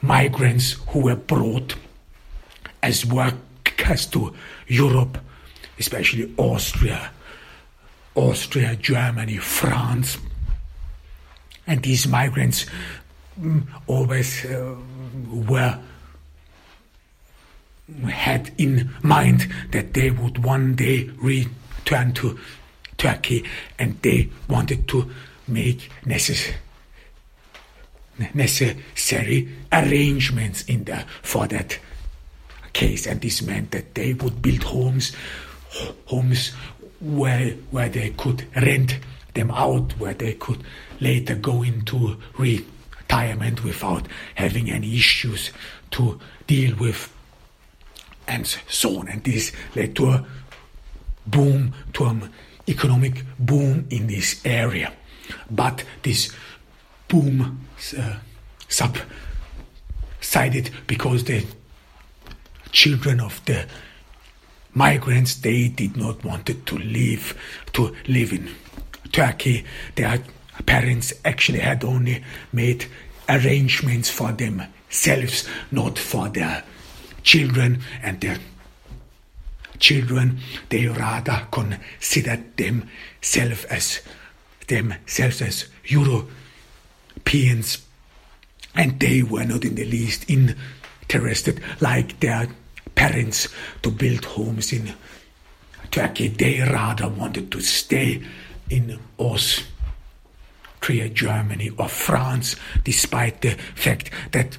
migrants 0.00 0.76
who 0.88 1.00
were 1.04 1.16
brought 1.16 1.74
as 2.82 3.06
workers 3.06 4.06
to 4.06 4.34
Europe, 4.66 5.18
especially 5.78 6.32
Austria, 6.36 7.10
Austria, 8.14 8.76
Germany, 8.76 9.38
France. 9.38 10.18
And 11.66 11.82
these 11.82 12.08
migrants 12.08 12.66
mm, 13.40 13.62
always 13.86 14.44
uh, 14.44 14.74
were 15.30 15.78
had 18.08 18.52
in 18.58 18.90
mind 19.02 19.52
that 19.72 19.94
they 19.94 20.10
would 20.10 20.42
one 20.44 20.74
day 20.74 21.10
return 21.82 22.12
to 22.12 22.38
Turkey 22.96 23.44
and 23.78 24.00
they 24.02 24.28
wanted 24.48 24.86
to 24.88 25.10
make 25.48 25.90
necessary 26.06 26.56
necessary 28.34 29.48
arrangements 29.72 30.62
in 30.64 30.84
there 30.84 31.04
for 31.22 31.46
that 31.48 31.78
case. 32.72 33.06
And 33.06 33.20
this 33.20 33.42
meant 33.42 33.72
that 33.72 33.94
they 33.94 34.14
would 34.14 34.40
build 34.40 34.62
homes 34.62 35.12
homes 36.06 36.50
where 37.00 37.50
where 37.70 37.88
they 37.88 38.10
could 38.10 38.46
rent 38.54 38.98
them 39.34 39.50
out 39.50 39.98
where 39.98 40.14
they 40.14 40.34
could 40.34 40.62
later 41.00 41.34
go 41.34 41.62
into 41.62 42.16
retirement 42.38 43.64
without 43.64 44.06
having 44.34 44.70
any 44.70 44.94
issues 44.96 45.50
to 45.90 46.20
deal 46.46 46.76
with 46.76 47.12
and 48.28 48.46
so 48.68 49.00
on. 49.00 49.08
And 49.08 49.24
this 49.24 49.52
led 49.74 49.96
to 49.96 50.10
a 50.10 50.26
boom 51.26 51.72
to 51.94 52.04
an 52.04 52.30
economic 52.68 53.24
boom 53.38 53.86
in 53.90 54.06
this 54.06 54.40
area. 54.44 54.92
But 55.50 55.84
this 56.02 56.32
boom 57.08 57.66
uh, 57.98 58.16
subsided 58.68 59.10
because 60.86 61.24
the 61.24 61.44
children 62.70 63.20
of 63.20 63.44
the 63.44 63.66
migrants 64.74 65.34
they 65.36 65.68
did 65.68 65.96
not 65.96 66.24
wanted 66.24 66.66
to 66.66 66.78
live 66.78 67.38
to 67.74 67.94
live 68.08 68.32
in 68.32 68.48
Turkey. 69.12 69.64
Their 69.96 70.22
parents 70.64 71.12
actually 71.24 71.58
had 71.58 71.84
only 71.84 72.24
made 72.52 72.86
arrangements 73.28 74.08
for 74.08 74.32
themselves 74.32 75.46
not 75.70 75.98
for 75.98 76.28
their 76.28 76.64
children 77.22 77.80
and 78.02 78.20
their 78.20 78.38
children 79.82 80.38
they 80.70 80.86
rather 80.86 81.46
considered 81.50 82.56
themselves 82.56 83.64
as 83.64 84.00
themselves 84.68 85.42
as 85.42 85.66
Europeans 85.84 87.84
and 88.74 88.98
they 89.00 89.22
were 89.22 89.44
not 89.44 89.64
in 89.64 89.74
the 89.74 89.84
least 89.84 90.30
interested 90.30 91.60
like 91.80 92.18
their 92.20 92.48
parents 92.94 93.48
to 93.82 93.90
build 93.90 94.24
homes 94.24 94.72
in 94.72 94.94
Turkey. 95.90 96.28
They 96.28 96.60
rather 96.60 97.08
wanted 97.08 97.50
to 97.52 97.60
stay 97.60 98.22
in 98.70 98.98
Austria, 99.18 101.08
Germany, 101.10 101.70
or 101.76 101.88
France, 101.88 102.56
despite 102.84 103.42
the 103.42 103.56
fact 103.74 104.10
that 104.30 104.56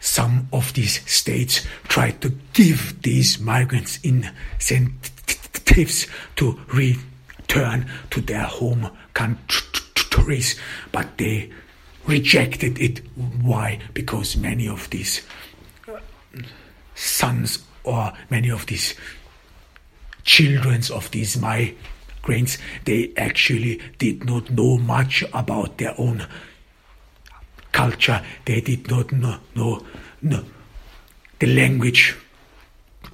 some 0.00 0.48
of 0.52 0.72
these 0.74 1.00
states 1.10 1.66
tried 1.84 2.20
to 2.22 2.30
give 2.52 3.02
these 3.02 3.40
migrants 3.40 3.98
incentives 4.02 6.06
to 6.36 6.60
return 6.72 7.86
to 8.10 8.20
their 8.20 8.44
home 8.44 8.90
countries, 9.14 10.56
but 10.92 11.18
they 11.18 11.50
rejected 12.06 12.78
it. 12.80 13.00
Why? 13.42 13.80
Because 13.92 14.36
many 14.36 14.68
of 14.68 14.88
these 14.90 15.22
sons 16.94 17.64
or 17.84 18.12
many 18.30 18.50
of 18.50 18.66
these 18.66 18.94
children 20.24 20.82
of 20.92 21.10
these 21.10 21.36
migrants, 21.38 22.58
they 22.84 23.12
actually 23.16 23.80
did 23.98 24.24
not 24.24 24.50
know 24.50 24.78
much 24.78 25.24
about 25.32 25.78
their 25.78 25.94
own 25.98 26.26
culture. 27.72 28.24
They 28.44 28.60
did 28.60 28.90
not 28.90 29.12
know, 29.12 29.38
know, 29.54 29.84
know 30.22 30.44
the 31.38 31.46
language 31.46 32.16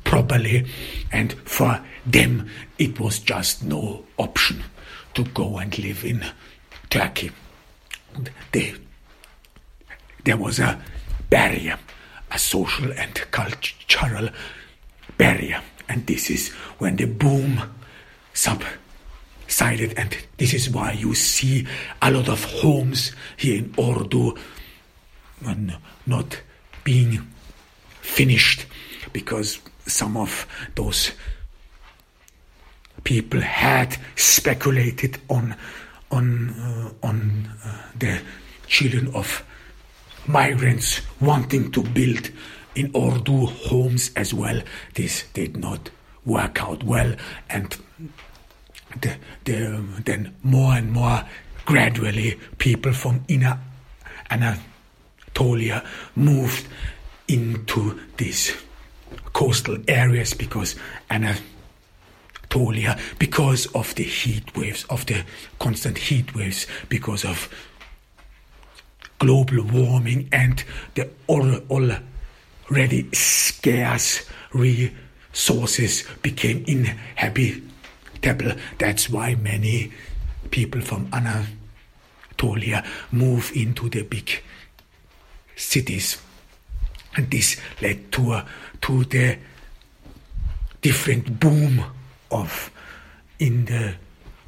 properly, 0.05 0.67
and 1.13 1.33
for 1.45 1.81
them 2.07 2.49
it 2.79 2.99
was 3.01 3.19
just 3.19 3.63
no 3.63 4.05
option 4.17 4.63
to 5.15 5.25
go 5.25 5.59
and 5.59 5.77
live 5.79 6.05
in 6.05 6.25
Turkey. 6.91 7.31
They, 8.53 8.75
there 10.25 10.37
was 10.37 10.59
a 10.59 10.81
barrier 11.29 11.79
a 12.35 12.39
social 12.39 12.93
and 12.93 13.15
cultural 13.31 14.29
barrier. 15.17 15.63
And 15.89 16.07
this 16.07 16.31
is 16.31 16.49
when 16.79 16.97
the 16.97 17.07
boom 17.07 17.63
subsided. 19.47 19.95
And 19.99 20.17
this 20.37 20.55
is 20.55 20.71
why 20.71 20.93
you 20.93 21.15
see 21.15 21.67
a 22.03 22.11
lot 22.11 22.29
of 22.29 22.45
homes 22.45 23.13
here 23.37 23.59
in 23.59 23.71
Ordu 23.75 24.39
not 26.07 26.41
being 26.85 27.27
finished 28.01 28.67
because 29.13 29.61
some 29.87 30.17
of 30.17 30.47
those 30.75 31.13
people 33.05 33.41
had 33.41 33.97
speculated 34.17 35.19
on 35.29 35.55
on 36.11 36.51
uh, 36.51 37.07
on 37.07 37.51
uh, 37.65 37.83
the 37.99 38.21
children 38.67 39.15
of 39.15 39.45
migrants 40.27 41.03
wanting 41.21 41.71
to 41.73 41.83
build 41.83 42.31
in 42.75 42.91
Ordu 42.93 43.49
homes 43.69 44.11
as 44.17 44.33
well. 44.33 44.63
This 44.95 45.25
did 45.35 45.57
not 45.57 45.91
work 46.25 46.63
out 46.63 46.83
well, 46.83 47.15
and 47.51 47.77
the, 49.01 49.17
the, 49.45 49.85
then 50.05 50.35
more 50.43 50.75
and 50.75 50.93
more 50.93 51.25
gradually 51.65 52.39
people 52.59 52.93
from 52.93 53.25
inner 53.29 53.59
Anatolia 54.31 55.85
moved 56.17 56.67
into 57.29 58.01
these 58.17 58.55
coastal 59.33 59.79
areas 59.89 60.35
because 60.35 60.77
Anatolia, 61.11 62.99
because 63.19 63.67
of 63.75 63.95
the 63.95 64.05
heat 64.05 64.57
waves, 64.57 64.85
of 64.85 65.07
the 65.07 65.25
constant 65.59 65.99
heat 65.99 66.35
waves, 66.35 66.67
because 66.89 67.25
of 67.25 67.49
global 69.19 69.63
warming 69.63 70.29
and 70.33 70.65
the 70.95 71.09
already 71.29 73.09
scarce 73.13 74.27
resources 74.53 76.05
became 76.23 76.65
inhabitable. 78.25 78.61
That's 78.79 79.11
why 79.11 79.35
many 79.35 79.93
people 80.51 80.81
from 80.81 81.09
Anatolia 81.13 82.85
move 83.13 83.53
into 83.55 83.89
the 83.89 84.03
big 84.03 84.43
cities. 85.57 86.21
And 87.17 87.31
this 87.31 87.61
led 87.81 88.11
to, 88.13 88.43
to 88.83 89.05
the 89.05 89.39
different 90.81 91.39
boom 91.39 91.85
of 92.31 92.71
in 93.39 93.65
the 93.67 93.95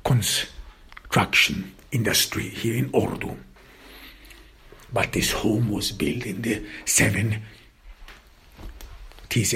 construction 0.05 1.75
industry 1.93 2.49
here 2.49 2.77
in 2.77 2.91
Ordu. 2.91 3.37
But 4.93 5.13
this 5.13 5.33
home 5.33 5.71
was 5.71 5.93
built 5.93 6.25
in 6.27 6.43
the 6.43 6.65
70s 6.85 7.41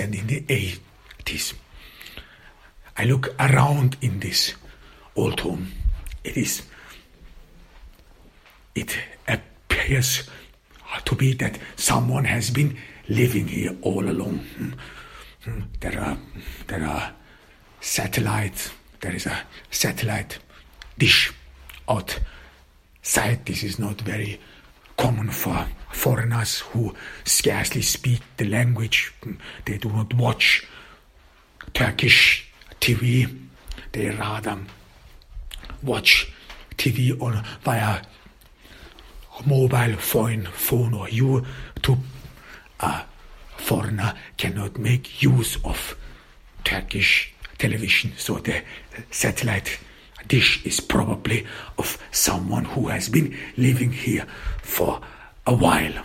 and 0.02 0.14
in 0.14 0.26
the 0.26 0.40
80s. 0.42 1.54
I 3.00 3.04
look 3.04 3.34
around 3.40 3.96
in 4.02 4.20
this 4.20 4.52
old 5.16 5.40
home. 5.40 5.72
It 6.22 6.36
is, 6.36 6.60
it 8.74 8.94
appears 9.26 10.28
to 11.06 11.14
be 11.14 11.32
that 11.32 11.58
someone 11.76 12.26
has 12.26 12.50
been 12.50 12.76
living 13.08 13.48
here 13.48 13.74
all 13.80 14.06
along. 14.06 14.44
There 15.80 15.98
are, 15.98 16.18
there 16.66 16.84
are 16.84 17.14
satellites, 17.80 18.70
there 19.00 19.14
is 19.14 19.24
a 19.24 19.46
satellite 19.70 20.38
dish 20.98 21.32
outside. 21.88 23.46
This 23.46 23.62
is 23.62 23.78
not 23.78 24.02
very 24.02 24.38
common 24.98 25.30
for 25.30 25.66
foreigners 25.90 26.58
who 26.58 26.94
scarcely 27.24 27.80
speak 27.80 28.20
the 28.36 28.46
language. 28.46 29.14
They 29.64 29.78
do 29.78 29.88
not 29.88 30.12
watch 30.12 30.66
Turkish 31.72 32.49
TV. 32.80 33.28
They 33.92 34.10
rather 34.10 34.58
watch 35.82 36.32
TV 36.76 37.20
on 37.20 37.44
via 37.62 38.02
mobile 39.46 39.96
phone, 39.96 40.44
phone 40.46 40.94
or 40.94 41.06
YouTube. 41.06 42.00
A 42.80 43.02
foreigner 43.56 44.14
cannot 44.36 44.78
make 44.78 45.22
use 45.22 45.58
of 45.64 45.96
Turkish 46.64 47.34
television, 47.58 48.12
so 48.16 48.34
the 48.38 48.62
satellite 49.10 49.78
dish 50.28 50.64
is 50.64 50.80
probably 50.80 51.46
of 51.78 51.98
someone 52.10 52.64
who 52.64 52.88
has 52.88 53.08
been 53.08 53.36
living 53.56 53.92
here 53.92 54.26
for 54.62 55.00
a 55.46 55.54
while. 55.54 56.04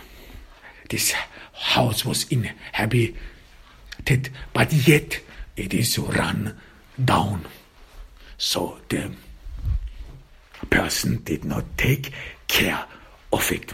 This 0.89 1.13
house 1.53 2.05
was 2.05 2.25
inhabited, 2.29 3.15
but 4.53 4.73
yet 4.73 5.19
it 5.55 5.73
is 5.73 5.97
run 5.97 6.57
down. 7.03 7.45
So 8.37 8.77
the 8.89 9.11
person 10.69 11.21
did 11.23 11.45
not 11.45 11.63
take 11.77 12.11
care 12.47 12.85
of 13.31 13.51
it. 13.51 13.73